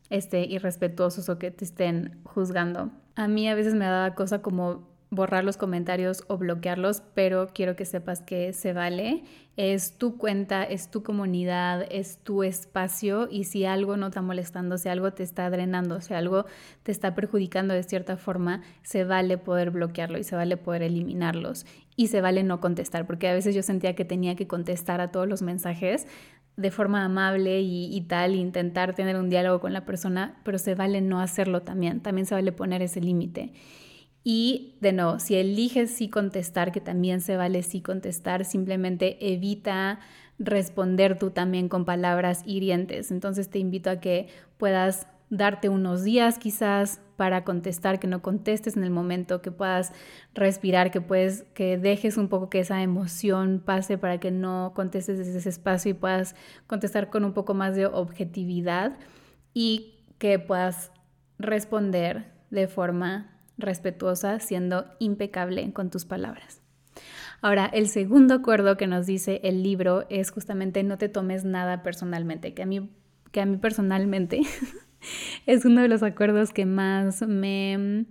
este, 0.10 0.46
irrespetuosos 0.46 1.30
o 1.30 1.40
que 1.40 1.51
te 1.51 1.66
estén 1.66 2.20
juzgando. 2.24 2.92
A 3.16 3.28
mí 3.28 3.48
a 3.48 3.56
veces 3.56 3.74
me 3.74 3.86
da 3.86 4.13
cosa 4.16 4.42
como 4.42 4.90
borrar 5.13 5.44
los 5.44 5.58
comentarios 5.58 6.24
o 6.27 6.38
bloquearlos, 6.38 7.03
pero 7.13 7.50
quiero 7.53 7.75
que 7.75 7.86
sepas 7.86 8.22
que 8.22 8.53
se 8.53 8.72
vale. 8.72 9.24
Es 9.58 9.98
tu 9.98 10.18
cuenta, 10.18 10.63
es 10.63 10.89
tu 10.89 11.03
comunidad, 11.03 11.86
es 11.91 12.20
tu 12.20 12.44
espacio 12.44 13.27
y 13.30 13.44
si 13.44 13.65
algo 13.65 13.98
no 13.98 14.08
está 14.08 14.22
molestando, 14.22 14.77
si 14.77 14.88
algo 14.88 15.12
te 15.12 15.24
está 15.24 15.50
drenando, 15.50 16.00
si 16.00 16.13
algo 16.13 16.46
te 16.84 16.94
está 16.94 17.13
perjudicando 17.13 17.74
de 17.74 17.84
cierta 17.84 18.15
forma, 18.15 18.62
se 18.84 19.03
vale 19.03 19.38
poder 19.38 19.72
bloquearlo 19.72 20.18
y 20.18 20.24
se 20.24 20.38
vale 20.38 20.56
poder 20.56 20.82
eliminarlos 20.82 21.65
y 21.98 22.08
se 22.08 22.22
vale 22.22 22.44
no 22.44 22.62
contestar, 22.62 23.06
porque 23.06 23.27
a 23.27 23.34
veces 23.34 23.53
yo 23.53 23.63
sentía 23.63 23.96
que 23.96 24.06
tenía 24.06 24.36
que 24.36 24.48
contestar 24.48 25.01
a 25.01 25.12
todos 25.12 25.27
los 25.27 25.41
mensajes 25.41 26.08
de 26.56 26.72
forma 26.72 27.03
amable 27.03 27.60
y, 27.60 27.94
y 27.94 28.01
tal, 28.01 28.34
intentar 28.34 28.96
tener 28.96 29.18
un 29.18 29.30
diálogo 29.30 29.60
con 29.60 29.74
la 29.74 29.86
persona, 29.86 30.39
pero 30.46 30.58
se 30.58 30.74
vale 30.74 31.01
no 31.01 31.20
hacerlo 31.20 31.63
también, 31.63 32.00
también 32.00 32.25
se 32.25 32.36
vale 32.36 32.53
poner 32.53 32.82
ese 32.82 33.01
límite. 33.01 33.51
Y 34.24 34.78
de 34.82 34.94
nuevo, 34.94 35.20
si 35.20 35.36
eliges 35.36 35.92
sí 35.92 36.08
contestar, 36.08 36.72
que 36.72 36.82
también 36.82 37.22
se 37.22 37.38
vale 37.38 37.63
sí 37.63 37.82
contestar, 37.82 38.46
simplemente 38.46 39.34
evita 39.34 40.00
responder 40.38 41.18
tú 41.18 41.32
también 41.32 41.70
con 41.70 41.86
palabras 41.86 42.44
hirientes. 42.46 43.12
Entonces 43.12 43.50
te 43.50 43.60
invito 43.60 43.90
a 43.90 44.00
que 44.00 44.28
puedas 44.58 45.08
darte 45.30 45.70
unos 45.70 46.04
días 46.04 46.38
quizás 46.38 47.00
para 47.16 47.44
contestar, 47.44 48.00
que 48.00 48.08
no 48.08 48.22
contestes 48.22 48.75
en 48.75 48.84
el 48.84 48.90
momento, 48.90 49.42
que 49.42 49.51
puedas 49.51 49.94
respirar, 50.34 50.92
que 50.92 51.01
puedes, 51.01 51.44
que 51.54 51.78
dejes 51.78 52.18
un 52.18 52.28
poco 52.28 52.50
que 52.50 52.60
esa 52.60 52.82
emoción 52.84 53.62
pase 53.63 53.98
para 53.98 54.20
que 54.20 54.30
no 54.30 54.74
contestes 54.75 55.20
desde 55.20 55.38
ese 55.38 55.50
espacio 55.50 55.92
y 55.92 55.94
puedas 55.94 56.36
contestar 56.68 57.10
con 57.10 57.24
un 57.24 57.34
poco 57.34 57.54
más 57.54 57.75
de 57.75 57.86
objetividad 57.86 58.98
y 59.54 60.00
que 60.18 60.38
puedas 60.38 60.92
responder 61.40 62.32
de 62.50 62.68
forma 62.68 63.30
respetuosa, 63.62 64.39
siendo 64.39 64.86
impecable 65.00 65.72
con 65.74 65.89
tus 65.89 66.06
palabras. 66.06 66.62
Ahora, 67.41 67.65
el 67.74 67.88
segundo 67.88 68.36
acuerdo 68.36 68.77
que 68.77 68.88
nos 68.88 69.08
dice 69.08 69.41
el 69.44 69.63
libro 69.63 70.06
es 70.10 70.32
justamente 70.32 70.84
no 70.84 70.98
te 70.98 71.10
tomes 71.10 71.44
nada 71.44 71.82
personalmente, 71.82 72.53
que 72.53 72.63
a 72.63 72.65
mí, 72.65 72.89
que 73.32 73.41
a 73.41 73.46
mí 73.46 73.58
personalmente 73.58 74.41
es 75.48 75.65
uno 75.65 75.82
de 75.82 75.88
los 75.88 76.03
acuerdos 76.03 76.51
que 76.51 76.65
más 76.65 77.22
me 77.24 78.06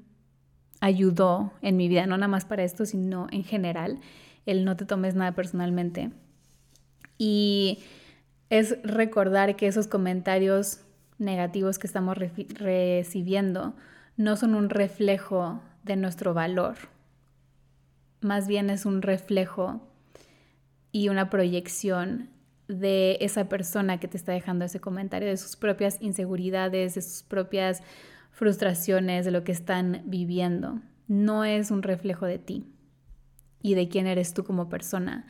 ayudó 0.80 1.52
en 1.62 1.76
mi 1.76 1.88
vida, 1.88 2.06
no 2.06 2.16
nada 2.16 2.28
más 2.28 2.44
para 2.44 2.64
esto, 2.64 2.86
sino 2.86 3.28
en 3.30 3.44
general, 3.44 4.00
el 4.46 4.64
no 4.64 4.76
te 4.76 4.84
tomes 4.84 5.14
nada 5.14 5.32
personalmente. 5.32 6.10
Y 7.18 7.80
es 8.48 8.78
recordar 8.82 9.54
que 9.54 9.66
esos 9.66 9.86
comentarios 9.86 10.80
negativos 11.18 11.78
que 11.78 11.86
estamos 11.86 12.16
recibiendo 12.18 13.74
no 14.20 14.36
son 14.36 14.54
un 14.54 14.68
reflejo 14.68 15.62
de 15.82 15.96
nuestro 15.96 16.34
valor, 16.34 16.76
más 18.20 18.46
bien 18.46 18.68
es 18.68 18.84
un 18.84 19.00
reflejo 19.00 19.80
y 20.92 21.08
una 21.08 21.30
proyección 21.30 22.28
de 22.68 23.16
esa 23.22 23.48
persona 23.48 23.98
que 23.98 24.08
te 24.08 24.18
está 24.18 24.32
dejando 24.32 24.66
ese 24.66 24.78
comentario, 24.78 25.26
de 25.26 25.38
sus 25.38 25.56
propias 25.56 25.96
inseguridades, 26.02 26.96
de 26.96 27.00
sus 27.00 27.22
propias 27.22 27.82
frustraciones, 28.30 29.24
de 29.24 29.30
lo 29.30 29.42
que 29.42 29.52
están 29.52 30.02
viviendo. 30.04 30.80
No 31.08 31.46
es 31.46 31.70
un 31.70 31.82
reflejo 31.82 32.26
de 32.26 32.38
ti 32.38 32.66
y 33.62 33.72
de 33.72 33.88
quién 33.88 34.06
eres 34.06 34.34
tú 34.34 34.44
como 34.44 34.68
persona. 34.68 35.24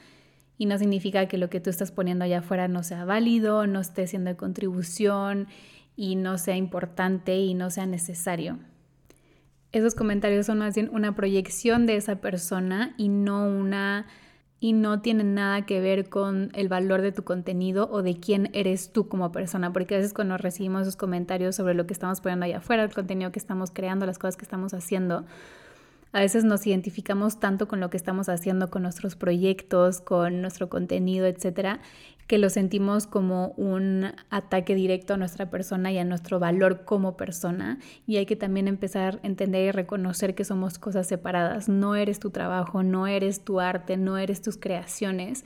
Y 0.58 0.66
no 0.66 0.76
significa 0.78 1.26
que 1.26 1.38
lo 1.38 1.48
que 1.48 1.60
tú 1.60 1.70
estás 1.70 1.92
poniendo 1.92 2.24
allá 2.24 2.40
afuera 2.40 2.66
no 2.66 2.82
sea 2.82 3.04
válido, 3.04 3.68
no 3.68 3.78
esté 3.78 4.08
siendo 4.08 4.30
de 4.30 4.36
contribución 4.36 5.46
y 5.94 6.16
no 6.16 6.38
sea 6.38 6.56
importante 6.56 7.38
y 7.38 7.54
no 7.54 7.70
sea 7.70 7.86
necesario. 7.86 8.58
Esos 9.72 9.94
comentarios 9.94 10.46
son 10.46 10.58
más 10.58 10.74
bien 10.74 10.90
una 10.92 11.14
proyección 11.14 11.86
de 11.86 11.96
esa 11.96 12.16
persona 12.16 12.94
y 12.96 13.08
no 13.08 13.44
una 13.44 14.06
y 14.62 14.74
no 14.74 15.00
tienen 15.00 15.34
nada 15.34 15.64
que 15.64 15.80
ver 15.80 16.10
con 16.10 16.50
el 16.52 16.68
valor 16.68 17.00
de 17.00 17.12
tu 17.12 17.24
contenido 17.24 17.88
o 17.90 18.02
de 18.02 18.20
quién 18.20 18.50
eres 18.52 18.92
tú 18.92 19.08
como 19.08 19.32
persona, 19.32 19.72
porque 19.72 19.94
a 19.94 19.98
veces 19.98 20.12
cuando 20.12 20.36
recibimos 20.36 20.82
esos 20.82 20.96
comentarios 20.96 21.56
sobre 21.56 21.72
lo 21.72 21.86
que 21.86 21.94
estamos 21.94 22.20
poniendo 22.20 22.44
allá 22.44 22.58
afuera, 22.58 22.84
el 22.84 22.92
contenido 22.92 23.32
que 23.32 23.38
estamos 23.38 23.70
creando, 23.70 24.04
las 24.04 24.18
cosas 24.18 24.36
que 24.36 24.44
estamos 24.44 24.74
haciendo, 24.74 25.24
a 26.12 26.20
veces 26.20 26.44
nos 26.44 26.66
identificamos 26.66 27.40
tanto 27.40 27.68
con 27.68 27.80
lo 27.80 27.88
que 27.88 27.96
estamos 27.96 28.28
haciendo, 28.28 28.68
con 28.68 28.82
nuestros 28.82 29.16
proyectos, 29.16 30.02
con 30.02 30.42
nuestro 30.42 30.68
contenido, 30.68 31.26
etcétera, 31.26 31.80
que 32.30 32.38
lo 32.38 32.48
sentimos 32.48 33.08
como 33.08 33.54
un 33.56 34.12
ataque 34.30 34.76
directo 34.76 35.14
a 35.14 35.16
nuestra 35.16 35.50
persona 35.50 35.90
y 35.90 35.98
a 35.98 36.04
nuestro 36.04 36.38
valor 36.38 36.84
como 36.84 37.16
persona. 37.16 37.80
Y 38.06 38.18
hay 38.18 38.26
que 38.26 38.36
también 38.36 38.68
empezar 38.68 39.18
a 39.20 39.26
entender 39.26 39.66
y 39.66 39.72
reconocer 39.72 40.36
que 40.36 40.44
somos 40.44 40.78
cosas 40.78 41.08
separadas. 41.08 41.68
No 41.68 41.96
eres 41.96 42.20
tu 42.20 42.30
trabajo, 42.30 42.84
no 42.84 43.08
eres 43.08 43.44
tu 43.44 43.58
arte, 43.58 43.96
no 43.96 44.16
eres 44.16 44.42
tus 44.42 44.56
creaciones. 44.56 45.44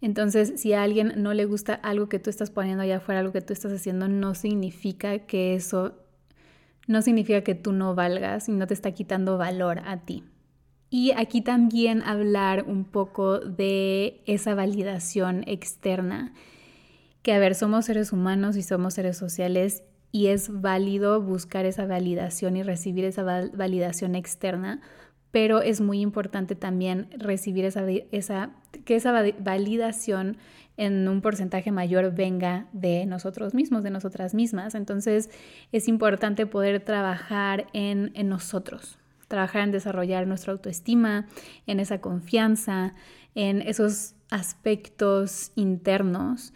Entonces, 0.00 0.60
si 0.60 0.74
a 0.74 0.84
alguien 0.84 1.12
no 1.16 1.34
le 1.34 1.44
gusta 1.44 1.74
algo 1.74 2.08
que 2.08 2.20
tú 2.20 2.30
estás 2.30 2.52
poniendo 2.52 2.84
allá 2.84 2.98
afuera, 2.98 3.18
algo 3.18 3.32
que 3.32 3.40
tú 3.40 3.52
estás 3.52 3.72
haciendo, 3.72 4.06
no 4.06 4.36
significa 4.36 5.18
que 5.26 5.56
eso 5.56 5.96
no 6.86 7.02
significa 7.02 7.40
que 7.42 7.56
tú 7.56 7.72
no 7.72 7.96
valgas 7.96 8.48
y 8.48 8.52
no 8.52 8.68
te 8.68 8.74
está 8.74 8.92
quitando 8.92 9.38
valor 9.38 9.80
a 9.84 9.96
ti. 9.96 10.22
Y 10.94 11.12
aquí 11.12 11.40
también 11.40 12.02
hablar 12.02 12.66
un 12.68 12.84
poco 12.84 13.38
de 13.38 14.20
esa 14.26 14.54
validación 14.54 15.42
externa, 15.46 16.34
que 17.22 17.32
a 17.32 17.38
ver, 17.38 17.54
somos 17.54 17.86
seres 17.86 18.12
humanos 18.12 18.58
y 18.58 18.62
somos 18.62 18.92
seres 18.92 19.16
sociales 19.16 19.84
y 20.10 20.26
es 20.26 20.50
válido 20.60 21.22
buscar 21.22 21.64
esa 21.64 21.86
validación 21.86 22.58
y 22.58 22.62
recibir 22.62 23.06
esa 23.06 23.22
validación 23.22 24.14
externa, 24.14 24.82
pero 25.30 25.62
es 25.62 25.80
muy 25.80 26.02
importante 26.02 26.56
también 26.56 27.08
recibir 27.16 27.64
esa, 27.64 27.86
esa 27.88 28.50
que 28.84 28.94
esa 28.94 29.12
validación 29.38 30.36
en 30.76 31.08
un 31.08 31.22
porcentaje 31.22 31.72
mayor 31.72 32.14
venga 32.14 32.66
de 32.74 33.06
nosotros 33.06 33.54
mismos, 33.54 33.82
de 33.82 33.90
nosotras 33.90 34.34
mismas. 34.34 34.74
Entonces 34.74 35.30
es 35.72 35.88
importante 35.88 36.44
poder 36.44 36.80
trabajar 36.84 37.66
en, 37.72 38.10
en 38.12 38.28
nosotros, 38.28 38.98
trabajar 39.32 39.62
en 39.62 39.72
desarrollar 39.72 40.26
nuestra 40.26 40.52
autoestima, 40.52 41.26
en 41.66 41.80
esa 41.80 42.02
confianza, 42.02 42.92
en 43.34 43.62
esos 43.62 44.14
aspectos 44.30 45.52
internos 45.54 46.52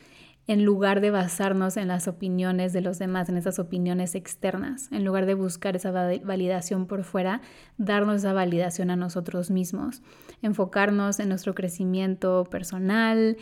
en 0.49 0.65
lugar 0.65 1.01
de 1.01 1.11
basarnos 1.11 1.77
en 1.77 1.89
las 1.89 2.07
opiniones 2.07 2.73
de 2.73 2.81
los 2.81 2.99
demás, 2.99 3.29
en 3.29 3.37
esas 3.37 3.59
opiniones 3.59 4.15
externas, 4.15 4.89
en 4.93 5.05
lugar 5.05 5.27
de 5.27 5.35
buscar 5.35 5.75
esa 5.75 5.91
validación 5.91 6.87
por 6.87 7.03
fuera, 7.03 7.41
darnos 7.79 8.17
esa 8.17 8.33
validación 8.33 8.91
a 8.91 8.97
nosotros 8.97 9.51
mismos, 9.51 10.03
enfocarnos 10.43 11.19
en 11.19 11.31
nuestro 11.31 11.55
crecimiento 11.55 12.45
personal 12.45 13.37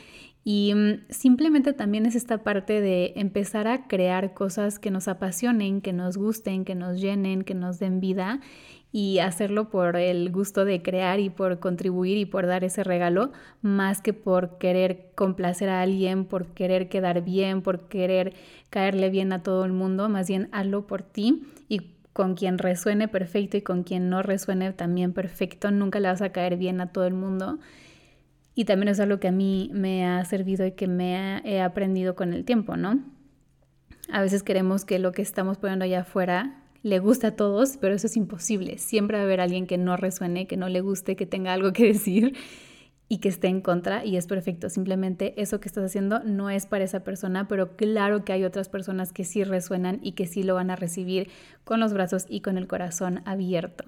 y 0.44 0.72
mm, 0.74 1.04
simplemente 1.10 1.74
también 1.74 2.06
es 2.06 2.14
esta 2.14 2.42
parte 2.42 2.80
de 2.80 3.12
empezar 3.16 3.66
a 3.66 3.86
crear 3.86 4.32
cosas 4.32 4.78
que 4.78 4.90
nos 4.90 5.08
apasionen, 5.08 5.82
que 5.82 5.92
nos 5.92 6.16
gusten, 6.16 6.64
que 6.64 6.74
nos 6.74 7.00
llenen, 7.00 7.42
que 7.42 7.54
nos 7.54 7.78
den 7.78 8.00
vida 8.00 8.40
y 8.96 9.18
hacerlo 9.18 9.70
por 9.70 9.96
el 9.96 10.30
gusto 10.30 10.64
de 10.64 10.80
crear 10.80 11.18
y 11.18 11.28
por 11.28 11.58
contribuir 11.58 12.16
y 12.16 12.26
por 12.26 12.46
dar 12.46 12.62
ese 12.62 12.84
regalo, 12.84 13.32
más 13.60 14.00
que 14.00 14.12
por 14.12 14.56
querer 14.58 15.10
complacer 15.16 15.68
a 15.68 15.82
alguien, 15.82 16.24
por 16.26 16.46
querer 16.54 16.88
quedar 16.88 17.24
bien, 17.24 17.60
por 17.60 17.88
querer 17.88 18.34
caerle 18.70 19.10
bien 19.10 19.32
a 19.32 19.42
todo 19.42 19.64
el 19.64 19.72
mundo, 19.72 20.08
más 20.08 20.28
bien 20.28 20.48
hazlo 20.52 20.86
por 20.86 21.02
ti 21.02 21.42
y 21.68 21.90
con 22.12 22.36
quien 22.36 22.56
resuene 22.56 23.08
perfecto 23.08 23.56
y 23.56 23.62
con 23.62 23.82
quien 23.82 24.10
no 24.10 24.22
resuene 24.22 24.72
también 24.72 25.12
perfecto, 25.12 25.72
nunca 25.72 25.98
le 25.98 26.06
vas 26.06 26.22
a 26.22 26.30
caer 26.30 26.56
bien 26.56 26.80
a 26.80 26.92
todo 26.92 27.08
el 27.08 27.14
mundo. 27.14 27.58
Y 28.54 28.64
también 28.64 28.90
es 28.90 29.00
algo 29.00 29.18
que 29.18 29.26
a 29.26 29.32
mí 29.32 29.70
me 29.74 30.06
ha 30.06 30.24
servido 30.24 30.64
y 30.64 30.70
que 30.70 30.86
me 30.86 31.40
he 31.44 31.60
aprendido 31.60 32.14
con 32.14 32.32
el 32.32 32.44
tiempo, 32.44 32.76
¿no? 32.76 33.00
A 34.12 34.22
veces 34.22 34.44
queremos 34.44 34.84
que 34.84 35.00
lo 35.00 35.10
que 35.10 35.22
estamos 35.22 35.58
poniendo 35.58 35.84
allá 35.84 36.02
afuera 36.02 36.60
le 36.84 36.98
gusta 36.98 37.28
a 37.28 37.30
todos, 37.36 37.78
pero 37.78 37.94
eso 37.94 38.06
es 38.06 38.16
imposible. 38.16 38.76
Siempre 38.76 39.16
va 39.16 39.22
a 39.22 39.24
haber 39.24 39.40
alguien 39.40 39.66
que 39.66 39.78
no 39.78 39.96
resuene, 39.96 40.46
que 40.46 40.58
no 40.58 40.68
le 40.68 40.82
guste, 40.82 41.16
que 41.16 41.24
tenga 41.24 41.54
algo 41.54 41.72
que 41.72 41.84
decir 41.92 42.36
y 43.08 43.18
que 43.18 43.30
esté 43.30 43.48
en 43.48 43.62
contra 43.62 44.04
y 44.04 44.18
es 44.18 44.26
perfecto. 44.26 44.68
Simplemente 44.68 45.40
eso 45.40 45.60
que 45.60 45.68
estás 45.68 45.84
haciendo 45.84 46.20
no 46.20 46.50
es 46.50 46.66
para 46.66 46.84
esa 46.84 47.02
persona, 47.02 47.48
pero 47.48 47.74
claro 47.74 48.24
que 48.24 48.34
hay 48.34 48.44
otras 48.44 48.68
personas 48.68 49.14
que 49.14 49.24
sí 49.24 49.44
resuenan 49.44 49.98
y 50.02 50.12
que 50.12 50.26
sí 50.26 50.42
lo 50.42 50.56
van 50.56 50.70
a 50.70 50.76
recibir 50.76 51.30
con 51.64 51.80
los 51.80 51.94
brazos 51.94 52.26
y 52.28 52.42
con 52.42 52.58
el 52.58 52.66
corazón 52.66 53.22
abierto. 53.24 53.84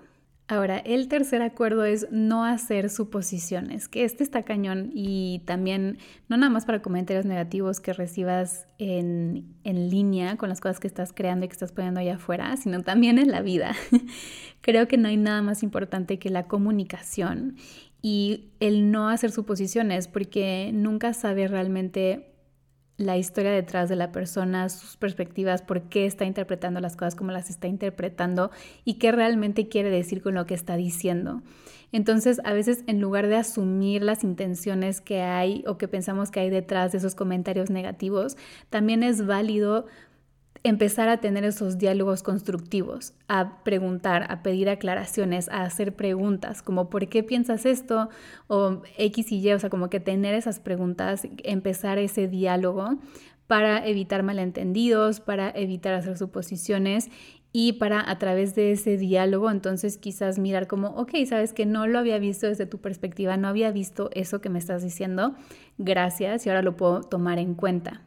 Ahora, 0.48 0.78
el 0.78 1.08
tercer 1.08 1.42
acuerdo 1.42 1.84
es 1.84 2.06
no 2.12 2.44
hacer 2.44 2.88
suposiciones, 2.88 3.88
que 3.88 4.04
este 4.04 4.22
está 4.22 4.44
cañón 4.44 4.92
y 4.94 5.42
también 5.44 5.98
no 6.28 6.36
nada 6.36 6.50
más 6.50 6.64
para 6.64 6.82
comentarios 6.82 7.26
negativos 7.26 7.80
que 7.80 7.92
recibas 7.92 8.68
en, 8.78 9.56
en 9.64 9.90
línea 9.90 10.36
con 10.36 10.48
las 10.48 10.60
cosas 10.60 10.78
que 10.78 10.86
estás 10.86 11.12
creando 11.12 11.46
y 11.46 11.48
que 11.48 11.54
estás 11.54 11.72
poniendo 11.72 11.98
allá 11.98 12.14
afuera, 12.14 12.56
sino 12.56 12.82
también 12.84 13.18
en 13.18 13.32
la 13.32 13.42
vida. 13.42 13.74
Creo 14.60 14.86
que 14.86 14.98
no 14.98 15.08
hay 15.08 15.16
nada 15.16 15.42
más 15.42 15.64
importante 15.64 16.20
que 16.20 16.30
la 16.30 16.46
comunicación 16.46 17.56
y 18.00 18.52
el 18.60 18.92
no 18.92 19.08
hacer 19.08 19.32
suposiciones, 19.32 20.06
porque 20.06 20.70
nunca 20.72 21.12
sabes 21.12 21.50
realmente 21.50 22.35
la 22.96 23.16
historia 23.16 23.50
detrás 23.50 23.88
de 23.88 23.96
la 23.96 24.12
persona, 24.12 24.68
sus 24.68 24.96
perspectivas, 24.96 25.62
por 25.62 25.82
qué 25.82 26.06
está 26.06 26.24
interpretando 26.24 26.80
las 26.80 26.96
cosas 26.96 27.14
como 27.14 27.30
las 27.30 27.50
está 27.50 27.68
interpretando 27.68 28.50
y 28.84 28.94
qué 28.94 29.12
realmente 29.12 29.68
quiere 29.68 29.90
decir 29.90 30.22
con 30.22 30.34
lo 30.34 30.46
que 30.46 30.54
está 30.54 30.76
diciendo. 30.76 31.42
Entonces, 31.92 32.40
a 32.44 32.52
veces 32.52 32.82
en 32.86 33.00
lugar 33.00 33.28
de 33.28 33.36
asumir 33.36 34.02
las 34.02 34.24
intenciones 34.24 35.00
que 35.00 35.22
hay 35.22 35.62
o 35.66 35.78
que 35.78 35.88
pensamos 35.88 36.30
que 36.30 36.40
hay 36.40 36.50
detrás 36.50 36.92
de 36.92 36.98
esos 36.98 37.14
comentarios 37.14 37.70
negativos, 37.70 38.36
también 38.70 39.02
es 39.02 39.24
válido 39.24 39.86
empezar 40.68 41.08
a 41.08 41.18
tener 41.18 41.44
esos 41.44 41.78
diálogos 41.78 42.22
constructivos, 42.22 43.14
a 43.28 43.62
preguntar, 43.62 44.26
a 44.30 44.42
pedir 44.42 44.68
aclaraciones, 44.68 45.48
a 45.48 45.62
hacer 45.62 45.94
preguntas, 45.94 46.62
como 46.62 46.90
¿por 46.90 47.08
qué 47.08 47.22
piensas 47.22 47.66
esto? 47.66 48.08
o 48.48 48.82
X 48.98 49.32
y 49.32 49.38
Y, 49.40 49.52
o 49.52 49.58
sea, 49.58 49.70
como 49.70 49.90
que 49.90 50.00
tener 50.00 50.34
esas 50.34 50.60
preguntas, 50.60 51.26
empezar 51.44 51.98
ese 51.98 52.28
diálogo 52.28 52.98
para 53.46 53.86
evitar 53.86 54.22
malentendidos, 54.22 55.20
para 55.20 55.50
evitar 55.50 55.94
hacer 55.94 56.18
suposiciones 56.18 57.10
y 57.52 57.74
para 57.74 58.10
a 58.10 58.18
través 58.18 58.54
de 58.54 58.72
ese 58.72 58.98
diálogo 58.98 59.50
entonces 59.50 59.96
quizás 59.96 60.38
mirar 60.38 60.66
como, 60.66 60.88
ok, 60.88 61.12
sabes 61.26 61.52
que 61.52 61.64
no 61.64 61.86
lo 61.86 61.98
había 61.98 62.18
visto 62.18 62.46
desde 62.46 62.66
tu 62.66 62.78
perspectiva, 62.78 63.36
no 63.36 63.48
había 63.48 63.70
visto 63.70 64.10
eso 64.12 64.40
que 64.40 64.50
me 64.50 64.58
estás 64.58 64.82
diciendo, 64.82 65.34
gracias 65.78 66.44
y 66.44 66.50
ahora 66.50 66.62
lo 66.62 66.76
puedo 66.76 67.00
tomar 67.02 67.38
en 67.38 67.54
cuenta. 67.54 68.02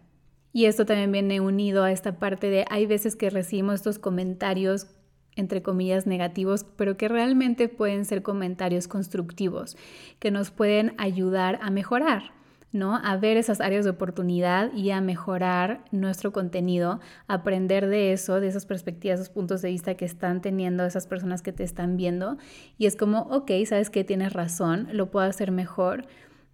Y 0.51 0.65
esto 0.65 0.86
también 0.86 1.12
viene 1.12 1.41
unido 1.41 1.84
a 1.84 1.91
esta 1.91 2.18
parte 2.18 2.50
de 2.50 2.65
hay 2.70 2.86
veces 2.86 3.15
que 3.15 3.29
recibimos 3.29 3.75
estos 3.75 4.00
comentarios 4.00 4.88
entre 5.36 5.62
comillas 5.62 6.06
negativos, 6.06 6.65
pero 6.75 6.98
que 6.98 7.08
realmente 7.08 7.70
pueden 7.70 8.06
ser 8.06 8.22
comentarios 8.22 8.88
constructivos, 8.88 9.77
que 10.20 10.32
nos 10.32 10.51
pueden 10.51 10.94
ayudar 10.98 11.60
a 11.62 11.70
mejorar, 11.70 12.32
¿no? 12.72 12.96
A 12.96 13.18
ver 13.18 13.38
esas 13.38 13.62
áreas 13.62 13.86
de 13.86 13.91
oportunidad 13.91 14.74
y 14.74 14.91
a 14.91 15.01
mejorar 15.01 15.86
nuestro 15.91 16.32
contenido, 16.32 17.00
aprender 17.27 17.88
de 17.88 18.12
eso, 18.12 18.39
de 18.39 18.48
esas 18.48 18.65
perspectivas, 18.65 19.20
esos 19.20 19.34
puntos 19.34 19.62
de 19.62 19.70
vista 19.70 19.96
que 19.96 20.06
están 20.06 20.41
teniendo 20.41 20.86
esas 20.86 21.08
personas 21.08 21.41
que 21.41 21.53
te 21.53 21.63
están 21.63 21.96
viendo. 21.96 22.38
Y 22.77 22.86
es 22.86 22.96
como, 22.96 23.22
ok, 23.22 23.51
sabes 23.65 23.89
que 23.89 24.03
tienes 24.03 24.34
razón, 24.34 24.89
lo 24.91 25.10
puedo 25.10 25.25
hacer 25.25 25.51
mejor. 25.51 26.06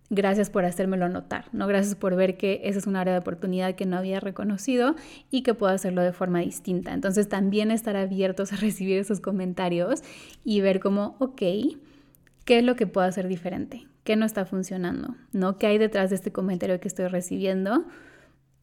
Gracias 0.09 0.49
por 0.49 0.65
hacérmelo 0.65 1.09
notar, 1.09 1.45
¿no? 1.51 1.65
Gracias 1.67 1.95
por 1.95 2.15
ver 2.15 2.37
que 2.37 2.61
esa 2.63 2.79
es 2.79 2.87
un 2.87 2.95
área 2.95 3.13
de 3.13 3.19
oportunidad 3.19 3.75
que 3.75 3.85
no 3.85 3.97
había 3.97 4.19
reconocido 4.19 4.95
y 5.31 5.41
que 5.41 5.53
puedo 5.53 5.73
hacerlo 5.73 6.03
de 6.03 6.13
forma 6.13 6.39
distinta. 6.39 6.93
Entonces 6.93 7.27
también 7.27 7.71
estar 7.71 7.95
abiertos 7.95 8.53
a 8.53 8.55
recibir 8.57 8.99
esos 8.99 9.19
comentarios 9.19 10.03
y 10.43 10.61
ver 10.61 10.79
como, 10.79 11.15
ok, 11.19 11.41
¿qué 12.45 12.59
es 12.59 12.63
lo 12.63 12.75
que 12.75 12.87
puedo 12.87 13.07
hacer 13.07 13.27
diferente? 13.27 13.87
qué 14.05 14.15
no 14.15 14.25
está 14.25 14.45
funcionando, 14.45 15.15
¿no? 15.33 15.57
¿Qué 15.57 15.67
hay 15.67 15.77
detrás 15.77 16.11
de 16.11 16.15
este 16.15 16.31
comentario 16.31 16.79
que 16.79 16.87
estoy 16.87 17.07
recibiendo 17.07 17.85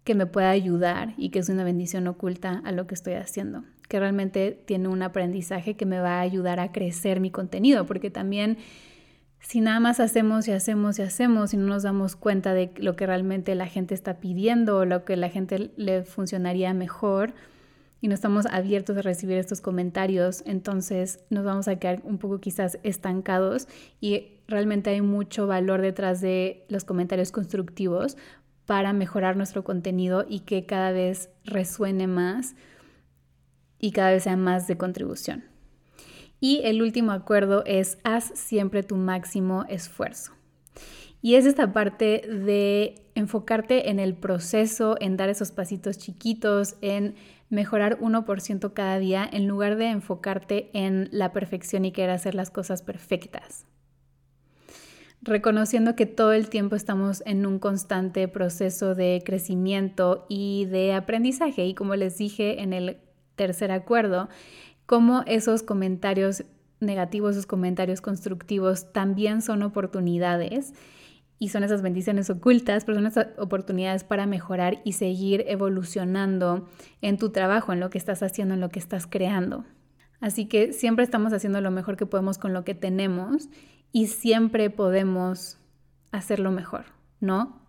que 0.04 0.14
me 0.14 0.26
pueda 0.26 0.50
ayudar 0.50 1.14
y 1.18 1.30
que 1.30 1.40
es 1.40 1.48
una 1.48 1.64
bendición 1.64 2.06
oculta 2.06 2.62
a 2.64 2.72
lo 2.72 2.86
que 2.86 2.94
estoy 2.94 3.14
haciendo? 3.14 3.64
Que 3.88 3.98
realmente 3.98 4.52
tiene 4.64 4.88
un 4.88 5.02
aprendizaje 5.02 5.74
que 5.74 5.84
me 5.84 5.98
va 5.98 6.18
a 6.18 6.20
ayudar 6.20 6.60
a 6.60 6.70
crecer 6.70 7.18
mi 7.18 7.32
contenido, 7.32 7.86
porque 7.86 8.08
también 8.08 8.56
si 9.42 9.60
nada 9.60 9.78
más 9.80 10.00
hacemos 10.00 10.48
y 10.48 10.52
hacemos 10.52 10.98
y 10.98 11.02
hacemos 11.02 11.52
y 11.52 11.58
no 11.58 11.66
nos 11.66 11.82
damos 11.82 12.16
cuenta 12.16 12.54
de 12.54 12.72
lo 12.78 12.96
que 12.96 13.06
realmente 13.06 13.54
la 13.54 13.66
gente 13.66 13.94
está 13.94 14.18
pidiendo 14.18 14.78
o 14.78 14.84
lo 14.84 15.04
que 15.04 15.16
la 15.16 15.28
gente 15.28 15.70
le 15.76 16.04
funcionaría 16.04 16.72
mejor, 16.72 17.34
y 18.02 18.08
no 18.08 18.14
estamos 18.14 18.46
abiertos 18.46 18.96
a 18.96 19.02
recibir 19.02 19.38
estos 19.38 19.60
comentarios, 19.60 20.42
entonces 20.44 21.20
nos 21.30 21.44
vamos 21.44 21.68
a 21.68 21.76
quedar 21.76 22.02
un 22.02 22.18
poco 22.18 22.40
quizás 22.40 22.78
estancados 22.82 23.68
y 24.00 24.40
realmente 24.48 24.90
hay 24.90 25.00
mucho 25.00 25.46
valor 25.46 25.80
detrás 25.80 26.20
de 26.20 26.66
los 26.68 26.82
comentarios 26.82 27.30
constructivos 27.30 28.16
para 28.66 28.92
mejorar 28.92 29.36
nuestro 29.36 29.62
contenido 29.62 30.26
y 30.28 30.40
que 30.40 30.66
cada 30.66 30.90
vez 30.90 31.30
resuene 31.44 32.08
más 32.08 32.56
y 33.78 33.92
cada 33.92 34.10
vez 34.10 34.24
sea 34.24 34.36
más 34.36 34.66
de 34.66 34.76
contribución. 34.76 35.51
Y 36.42 36.60
el 36.64 36.82
último 36.82 37.12
acuerdo 37.12 37.62
es 37.66 37.98
haz 38.02 38.32
siempre 38.34 38.82
tu 38.82 38.96
máximo 38.96 39.64
esfuerzo. 39.68 40.32
Y 41.20 41.36
es 41.36 41.46
esta 41.46 41.72
parte 41.72 42.26
de 42.26 42.96
enfocarte 43.14 43.90
en 43.90 44.00
el 44.00 44.14
proceso, 44.14 44.96
en 44.98 45.16
dar 45.16 45.28
esos 45.28 45.52
pasitos 45.52 45.98
chiquitos, 45.98 46.74
en 46.80 47.14
mejorar 47.48 48.00
1% 48.00 48.72
cada 48.72 48.98
día 48.98 49.28
en 49.32 49.46
lugar 49.46 49.76
de 49.76 49.90
enfocarte 49.90 50.68
en 50.72 51.08
la 51.12 51.32
perfección 51.32 51.84
y 51.84 51.92
querer 51.92 52.10
hacer 52.10 52.34
las 52.34 52.50
cosas 52.50 52.82
perfectas. 52.82 53.64
Reconociendo 55.20 55.94
que 55.94 56.06
todo 56.06 56.32
el 56.32 56.48
tiempo 56.48 56.74
estamos 56.74 57.22
en 57.24 57.46
un 57.46 57.60
constante 57.60 58.26
proceso 58.26 58.96
de 58.96 59.22
crecimiento 59.24 60.26
y 60.28 60.64
de 60.64 60.92
aprendizaje. 60.92 61.66
Y 61.66 61.74
como 61.74 61.94
les 61.94 62.18
dije 62.18 62.62
en 62.62 62.72
el 62.72 62.96
tercer 63.36 63.70
acuerdo, 63.70 64.28
como 64.92 65.22
esos 65.24 65.62
comentarios 65.62 66.44
negativos, 66.80 67.30
esos 67.30 67.46
comentarios 67.46 68.02
constructivos 68.02 68.92
también 68.92 69.40
son 69.40 69.62
oportunidades 69.62 70.74
y 71.38 71.48
son 71.48 71.64
esas 71.64 71.80
bendiciones 71.80 72.28
ocultas, 72.28 72.84
pero 72.84 72.98
son 72.98 73.06
esas 73.06 73.28
oportunidades 73.38 74.04
para 74.04 74.26
mejorar 74.26 74.82
y 74.84 74.92
seguir 74.92 75.46
evolucionando 75.48 76.68
en 77.00 77.16
tu 77.16 77.30
trabajo, 77.30 77.72
en 77.72 77.80
lo 77.80 77.88
que 77.88 77.96
estás 77.96 78.22
haciendo, 78.22 78.52
en 78.52 78.60
lo 78.60 78.68
que 78.68 78.80
estás 78.80 79.06
creando. 79.06 79.64
Así 80.20 80.44
que 80.44 80.74
siempre 80.74 81.06
estamos 81.06 81.32
haciendo 81.32 81.62
lo 81.62 81.70
mejor 81.70 81.96
que 81.96 82.04
podemos 82.04 82.36
con 82.36 82.52
lo 82.52 82.62
que 82.62 82.74
tenemos 82.74 83.48
y 83.92 84.08
siempre 84.08 84.68
podemos 84.68 85.58
hacerlo 86.10 86.50
mejor, 86.50 86.84
¿no? 87.18 87.62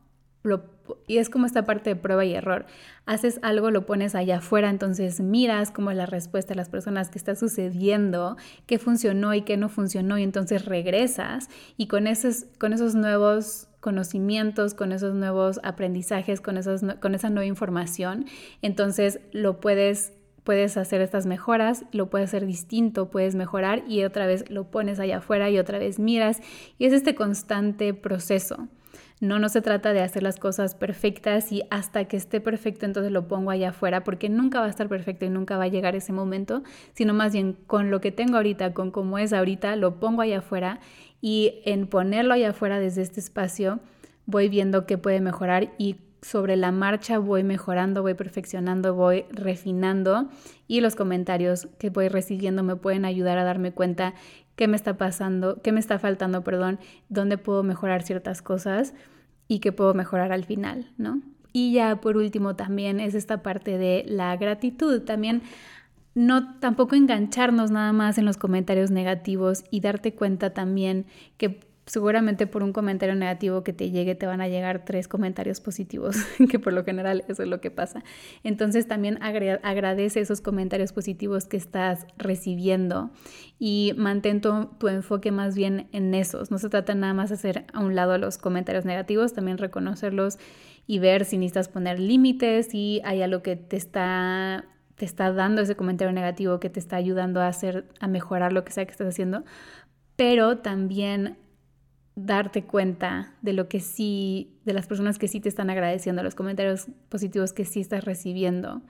Y 1.07 1.17
es 1.17 1.29
como 1.29 1.45
esta 1.45 1.65
parte 1.65 1.91
de 1.91 1.95
prueba 1.95 2.25
y 2.25 2.33
error. 2.33 2.65
Haces 3.05 3.39
algo, 3.41 3.71
lo 3.71 3.85
pones 3.85 4.15
allá 4.15 4.37
afuera, 4.37 4.69
entonces 4.69 5.19
miras 5.19 5.71
cómo 5.71 5.91
es 5.91 5.97
la 5.97 6.05
respuesta 6.05 6.53
de 6.53 6.57
las 6.57 6.69
personas 6.69 7.09
que 7.09 7.17
está 7.17 7.35
sucediendo, 7.35 8.37
qué 8.65 8.79
funcionó 8.79 9.33
y 9.33 9.41
qué 9.41 9.57
no 9.57 9.69
funcionó, 9.69 10.17
y 10.17 10.23
entonces 10.23 10.65
regresas 10.65 11.49
y 11.77 11.87
con 11.87 12.07
esos, 12.07 12.45
con 12.59 12.73
esos 12.73 12.95
nuevos 12.95 13.67
conocimientos, 13.79 14.73
con 14.73 14.93
esos 14.93 15.13
nuevos 15.13 15.59
aprendizajes, 15.63 16.39
con, 16.39 16.57
esos, 16.57 16.81
con 17.01 17.15
esa 17.15 17.29
nueva 17.29 17.45
información, 17.45 18.25
entonces 18.61 19.19
lo 19.31 19.59
puedes 19.59 20.13
puedes 20.43 20.75
hacer 20.75 20.99
estas 20.99 21.25
mejoras, 21.25 21.85
lo 21.93 22.09
puedes 22.09 22.29
hacer 22.29 22.45
distinto, 22.45 23.09
puedes 23.09 23.33
mejorar 23.33 23.83
y 23.87 24.03
otra 24.03 24.27
vez 24.27 24.49
lo 24.49 24.69
pones 24.69 24.99
allá 24.99 25.17
afuera 25.17 25.49
y 25.49 25.57
otra 25.57 25.79
vez 25.79 25.99
miras 25.99 26.41
y 26.77 26.85
es 26.85 26.91
este 26.91 27.15
constante 27.15 27.93
proceso. 27.93 28.67
No, 29.19 29.39
no 29.39 29.49
se 29.49 29.61
trata 29.61 29.93
de 29.93 30.01
hacer 30.01 30.23
las 30.23 30.37
cosas 30.37 30.75
perfectas 30.75 31.51
y 31.51 31.63
hasta 31.69 32.05
que 32.05 32.17
esté 32.17 32.41
perfecto 32.41 32.85
entonces 32.85 33.11
lo 33.11 33.27
pongo 33.27 33.51
allá 33.51 33.69
afuera, 33.69 34.03
porque 34.03 34.29
nunca 34.29 34.59
va 34.59 34.67
a 34.67 34.69
estar 34.69 34.89
perfecto 34.89 35.25
y 35.25 35.29
nunca 35.29 35.57
va 35.57 35.65
a 35.65 35.69
llegar 35.69 35.95
ese 35.95 36.13
momento, 36.13 36.63
sino 36.93 37.13
más 37.13 37.33
bien 37.33 37.57
con 37.67 37.91
lo 37.91 38.01
que 38.01 38.11
tengo 38.11 38.37
ahorita, 38.37 38.73
con 38.73 38.91
cómo 38.91 39.17
es 39.17 39.33
ahorita, 39.33 39.75
lo 39.75 39.99
pongo 39.99 40.21
allá 40.21 40.39
afuera 40.39 40.79
y 41.21 41.61
en 41.65 41.87
ponerlo 41.87 42.33
allá 42.33 42.49
afuera 42.49 42.79
desde 42.79 43.01
este 43.01 43.19
espacio 43.19 43.79
voy 44.25 44.49
viendo 44.49 44.85
qué 44.85 44.97
puede 44.97 45.21
mejorar 45.21 45.73
y 45.77 45.97
sobre 46.23 46.55
la 46.55 46.71
marcha 46.71 47.17
voy 47.17 47.43
mejorando, 47.43 48.01
voy 48.01 48.13
perfeccionando, 48.13 48.93
voy 48.93 49.25
refinando 49.31 50.29
y 50.67 50.81
los 50.81 50.95
comentarios 50.95 51.67
que 51.77 51.89
voy 51.89 52.07
recibiendo 52.07 52.63
me 52.63 52.75
pueden 52.75 53.05
ayudar 53.05 53.37
a 53.37 53.43
darme 53.43 53.71
cuenta 53.73 54.13
qué 54.55 54.67
me 54.67 54.75
está 54.75 54.97
pasando, 54.97 55.61
qué 55.61 55.71
me 55.71 55.79
está 55.79 55.99
faltando, 55.99 56.43
perdón, 56.43 56.79
dónde 57.09 57.37
puedo 57.37 57.63
mejorar 57.63 58.03
ciertas 58.03 58.41
cosas 58.41 58.93
y 59.47 59.59
qué 59.59 59.71
puedo 59.71 59.93
mejorar 59.93 60.31
al 60.31 60.45
final, 60.45 60.91
¿no? 60.97 61.21
Y 61.51 61.73
ya 61.73 62.01
por 62.01 62.17
último 62.17 62.55
también 62.55 62.99
es 62.99 63.13
esta 63.13 63.43
parte 63.43 63.77
de 63.77 64.03
la 64.07 64.35
gratitud, 64.37 65.01
también 65.01 65.43
no 66.15 66.59
tampoco 66.59 66.95
engancharnos 66.95 67.71
nada 67.71 67.91
más 67.93 68.17
en 68.17 68.25
los 68.25 68.37
comentarios 68.37 68.91
negativos 68.91 69.63
y 69.71 69.79
darte 69.79 70.13
cuenta 70.13 70.53
también 70.53 71.05
que 71.37 71.59
seguramente 71.85 72.47
por 72.47 72.63
un 72.63 72.71
comentario 72.71 73.15
negativo 73.15 73.63
que 73.63 73.73
te 73.73 73.91
llegue 73.91 74.15
te 74.15 74.25
van 74.25 74.41
a 74.41 74.47
llegar 74.47 74.85
tres 74.85 75.07
comentarios 75.07 75.59
positivos, 75.59 76.15
que 76.49 76.59
por 76.59 76.73
lo 76.73 76.83
general 76.83 77.25
eso 77.27 77.43
es 77.43 77.49
lo 77.49 77.59
que 77.59 77.71
pasa. 77.71 78.03
Entonces 78.43 78.87
también 78.87 79.19
agradece 79.21 80.21
esos 80.21 80.41
comentarios 80.41 80.93
positivos 80.93 81.45
que 81.45 81.57
estás 81.57 82.05
recibiendo 82.17 83.11
y 83.59 83.93
mantén 83.97 84.41
tu, 84.41 84.65
tu, 84.77 84.87
enfoque 84.87 85.31
más 85.31 85.55
bien 85.55 85.87
en 85.91 86.13
esos. 86.13 86.51
No 86.51 86.57
se 86.57 86.69
trata 86.69 86.95
nada 86.95 87.13
más 87.13 87.29
de 87.29 87.35
hacer 87.35 87.65
a 87.73 87.79
un 87.81 87.95
lado 87.95 88.17
los 88.17 88.37
comentarios 88.37 88.85
negativos, 88.85 89.33
también 89.33 89.57
reconocerlos 89.57 90.37
y 90.87 90.99
ver 90.99 91.25
si 91.25 91.37
necesitas 91.37 91.67
poner 91.67 91.99
límites, 91.99 92.67
si 92.67 93.01
hay 93.03 93.21
algo 93.21 93.41
que 93.41 93.55
te 93.55 93.77
está 93.77 94.65
te 94.95 95.05
está 95.05 95.33
dando 95.33 95.63
ese 95.63 95.75
comentario 95.75 96.13
negativo 96.13 96.59
que 96.59 96.69
te 96.69 96.79
está 96.79 96.97
ayudando 96.97 97.41
a 97.41 97.47
hacer 97.47 97.87
a 97.99 98.07
mejorar 98.07 98.53
lo 98.53 98.63
que 98.63 98.71
sea 98.71 98.85
que 98.85 98.91
estás 98.91 99.07
haciendo, 99.07 99.43
pero 100.15 100.59
también 100.59 101.37
darte 102.15 102.63
cuenta 102.63 103.33
de 103.41 103.53
lo 103.53 103.67
que 103.67 103.79
sí, 103.79 104.51
de 104.65 104.73
las 104.73 104.85
personas 104.85 105.17
que 105.17 105.27
sí 105.27 105.39
te 105.39 105.49
están 105.49 105.71
agradeciendo, 105.71 106.21
los 106.21 106.35
comentarios 106.35 106.87
positivos 107.09 107.53
que 107.53 107.65
sí 107.65 107.81
estás 107.81 108.05
recibiendo 108.05 108.83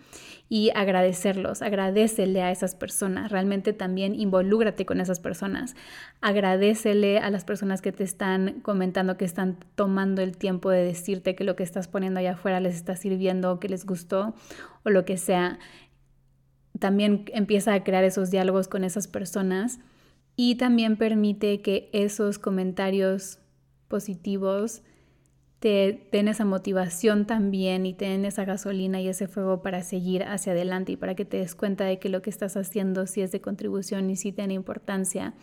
y 0.49 0.71
agradecerlos, 0.75 1.61
agradecele 1.61 2.41
a 2.41 2.51
esas 2.51 2.75
personas, 2.75 3.31
realmente 3.31 3.71
también 3.71 4.13
involúgrate 4.13 4.85
con 4.85 4.99
esas 4.99 5.21
personas, 5.21 5.75
agradecele 6.19 7.19
a 7.19 7.29
las 7.29 7.45
personas 7.45 7.81
que 7.81 7.93
te 7.93 8.03
están 8.03 8.59
comentando, 8.61 9.15
que 9.15 9.25
están 9.25 9.57
tomando 9.75 10.21
el 10.21 10.35
tiempo 10.35 10.69
de 10.69 10.83
decirte 10.83 11.33
que 11.35 11.45
lo 11.45 11.55
que 11.55 11.63
estás 11.63 11.87
poniendo 11.87 12.19
allá 12.19 12.33
afuera 12.33 12.59
les 12.59 12.75
está 12.75 12.97
sirviendo, 12.97 13.59
que 13.61 13.69
les 13.69 13.85
gustó 13.85 14.35
o 14.83 14.89
lo 14.89 15.05
que 15.05 15.15
sea. 15.15 15.59
También 16.77 17.23
empieza 17.33 17.73
a 17.73 17.83
crear 17.85 18.03
esos 18.03 18.31
diálogos 18.31 18.67
con 18.67 18.83
esas 18.83 19.07
personas 19.07 19.79
y 20.35 20.55
también 20.55 20.97
permite 20.97 21.61
que 21.61 21.89
esos 21.93 22.39
comentarios 22.39 23.39
positivos 23.87 24.81
te 25.59 26.09
den 26.11 26.27
esa 26.27 26.43
motivación 26.43 27.25
también 27.25 27.85
y 27.85 27.93
te 27.93 28.05
den 28.05 28.25
esa 28.25 28.43
gasolina 28.43 28.99
y 28.99 29.07
ese 29.07 29.27
fuego 29.27 29.61
para 29.61 29.81
seguir 29.81 30.23
hacia 30.23 30.51
adelante 30.51 30.91
y 30.91 30.97
para 30.97 31.15
que 31.15 31.23
te 31.23 31.37
des 31.37 31.55
cuenta 31.55 31.85
de 31.85 31.99
que 31.99 32.09
lo 32.09 32.21
que 32.21 32.29
estás 32.29 32.57
haciendo 32.57 33.07
sí 33.07 33.21
es 33.21 33.31
de 33.31 33.39
contribución 33.39 34.09
y 34.09 34.17
sí 34.17 34.33
tiene 34.33 34.55
importancia 34.55 35.33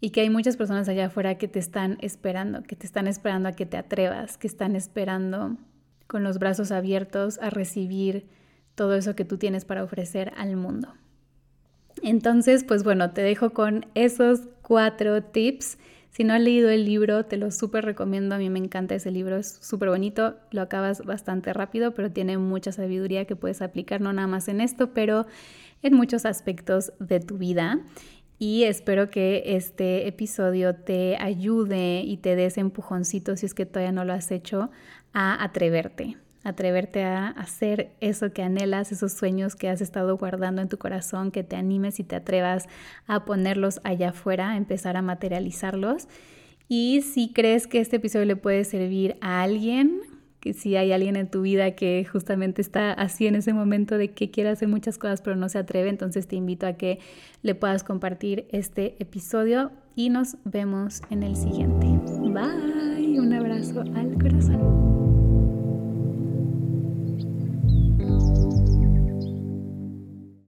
y 0.00 0.10
que 0.10 0.20
hay 0.20 0.30
muchas 0.30 0.56
personas 0.56 0.88
allá 0.88 1.06
afuera 1.06 1.36
que 1.36 1.48
te 1.48 1.58
están 1.58 1.98
esperando, 2.00 2.62
que 2.62 2.76
te 2.76 2.86
están 2.86 3.06
esperando 3.06 3.48
a 3.48 3.52
que 3.52 3.66
te 3.66 3.76
atrevas, 3.76 4.38
que 4.38 4.46
están 4.46 4.76
esperando 4.76 5.56
con 6.06 6.22
los 6.22 6.38
brazos 6.38 6.70
abiertos 6.72 7.38
a 7.42 7.50
recibir 7.50 8.28
todo 8.74 8.94
eso 8.94 9.14
que 9.14 9.24
tú 9.24 9.38
tienes 9.38 9.64
para 9.64 9.82
ofrecer 9.82 10.32
al 10.36 10.56
mundo. 10.56 10.94
Entonces, 12.02 12.64
pues 12.64 12.84
bueno, 12.84 13.10
te 13.12 13.22
dejo 13.22 13.50
con 13.50 13.86
esos 13.94 14.40
cuatro 14.62 15.22
tips. 15.22 15.78
Si 16.10 16.24
no 16.24 16.34
has 16.34 16.40
leído 16.40 16.68
el 16.70 16.84
libro, 16.84 17.24
te 17.26 17.36
lo 17.36 17.50
súper 17.50 17.84
recomiendo. 17.84 18.34
A 18.34 18.38
mí 18.38 18.50
me 18.50 18.58
encanta 18.58 18.94
ese 18.94 19.10
libro, 19.10 19.36
es 19.36 19.58
súper 19.60 19.88
bonito. 19.90 20.36
Lo 20.50 20.62
acabas 20.62 21.04
bastante 21.04 21.52
rápido, 21.52 21.94
pero 21.94 22.10
tiene 22.10 22.38
mucha 22.38 22.72
sabiduría 22.72 23.24
que 23.24 23.36
puedes 23.36 23.62
aplicar, 23.62 24.00
no 24.00 24.12
nada 24.12 24.26
más 24.26 24.48
en 24.48 24.60
esto, 24.60 24.92
pero 24.94 25.26
en 25.82 25.94
muchos 25.94 26.24
aspectos 26.26 26.92
de 26.98 27.20
tu 27.20 27.38
vida. 27.38 27.80
y 28.38 28.64
espero 28.64 29.10
que 29.10 29.42
este 29.56 30.06
episodio 30.06 30.74
te 30.76 31.16
ayude 31.16 32.02
y 32.02 32.18
te 32.18 32.36
des 32.36 32.56
empujoncito 32.56 33.36
si 33.36 33.46
es 33.46 33.54
que 33.54 33.66
todavía 33.66 33.92
no 33.92 34.04
lo 34.04 34.12
has 34.12 34.30
hecho 34.30 34.70
a 35.12 35.42
atreverte, 35.42 36.16
atreverte 36.44 37.02
a 37.04 37.28
hacer 37.28 37.90
eso 38.00 38.32
que 38.32 38.42
anhelas, 38.42 38.92
esos 38.92 39.12
sueños 39.12 39.56
que 39.56 39.68
has 39.68 39.80
estado 39.80 40.16
guardando 40.16 40.62
en 40.62 40.68
tu 40.68 40.78
corazón, 40.78 41.30
que 41.30 41.44
te 41.44 41.56
animes 41.56 42.00
y 42.00 42.04
te 42.04 42.16
atrevas 42.16 42.66
a 43.06 43.24
ponerlos 43.24 43.80
allá 43.84 44.10
afuera, 44.10 44.50
a 44.50 44.56
empezar 44.56 44.96
a 44.96 45.02
materializarlos. 45.02 46.08
Y 46.68 47.02
si 47.02 47.32
crees 47.32 47.66
que 47.66 47.80
este 47.80 47.96
episodio 47.96 48.26
le 48.26 48.36
puede 48.36 48.64
servir 48.64 49.16
a 49.20 49.42
alguien, 49.42 50.02
que 50.40 50.52
si 50.52 50.76
hay 50.76 50.92
alguien 50.92 51.16
en 51.16 51.30
tu 51.30 51.42
vida 51.42 51.72
que 51.72 52.06
justamente 52.10 52.62
está 52.62 52.92
así 52.92 53.26
en 53.26 53.34
ese 53.34 53.52
momento 53.52 53.98
de 53.98 54.12
que 54.12 54.30
quiere 54.30 54.50
hacer 54.50 54.68
muchas 54.68 54.98
cosas 54.98 55.20
pero 55.20 55.36
no 55.36 55.48
se 55.48 55.58
atreve, 55.58 55.88
entonces 55.88 56.28
te 56.28 56.36
invito 56.36 56.66
a 56.66 56.74
que 56.74 57.00
le 57.42 57.54
puedas 57.54 57.82
compartir 57.82 58.46
este 58.50 58.96
episodio 59.00 59.72
y 59.96 60.10
nos 60.10 60.36
vemos 60.44 61.02
en 61.10 61.24
el 61.24 61.34
siguiente. 61.34 61.86
Bye, 62.20 63.18
un 63.18 63.32
abrazo 63.32 63.80
al 63.80 64.16
corazón. 64.18 64.87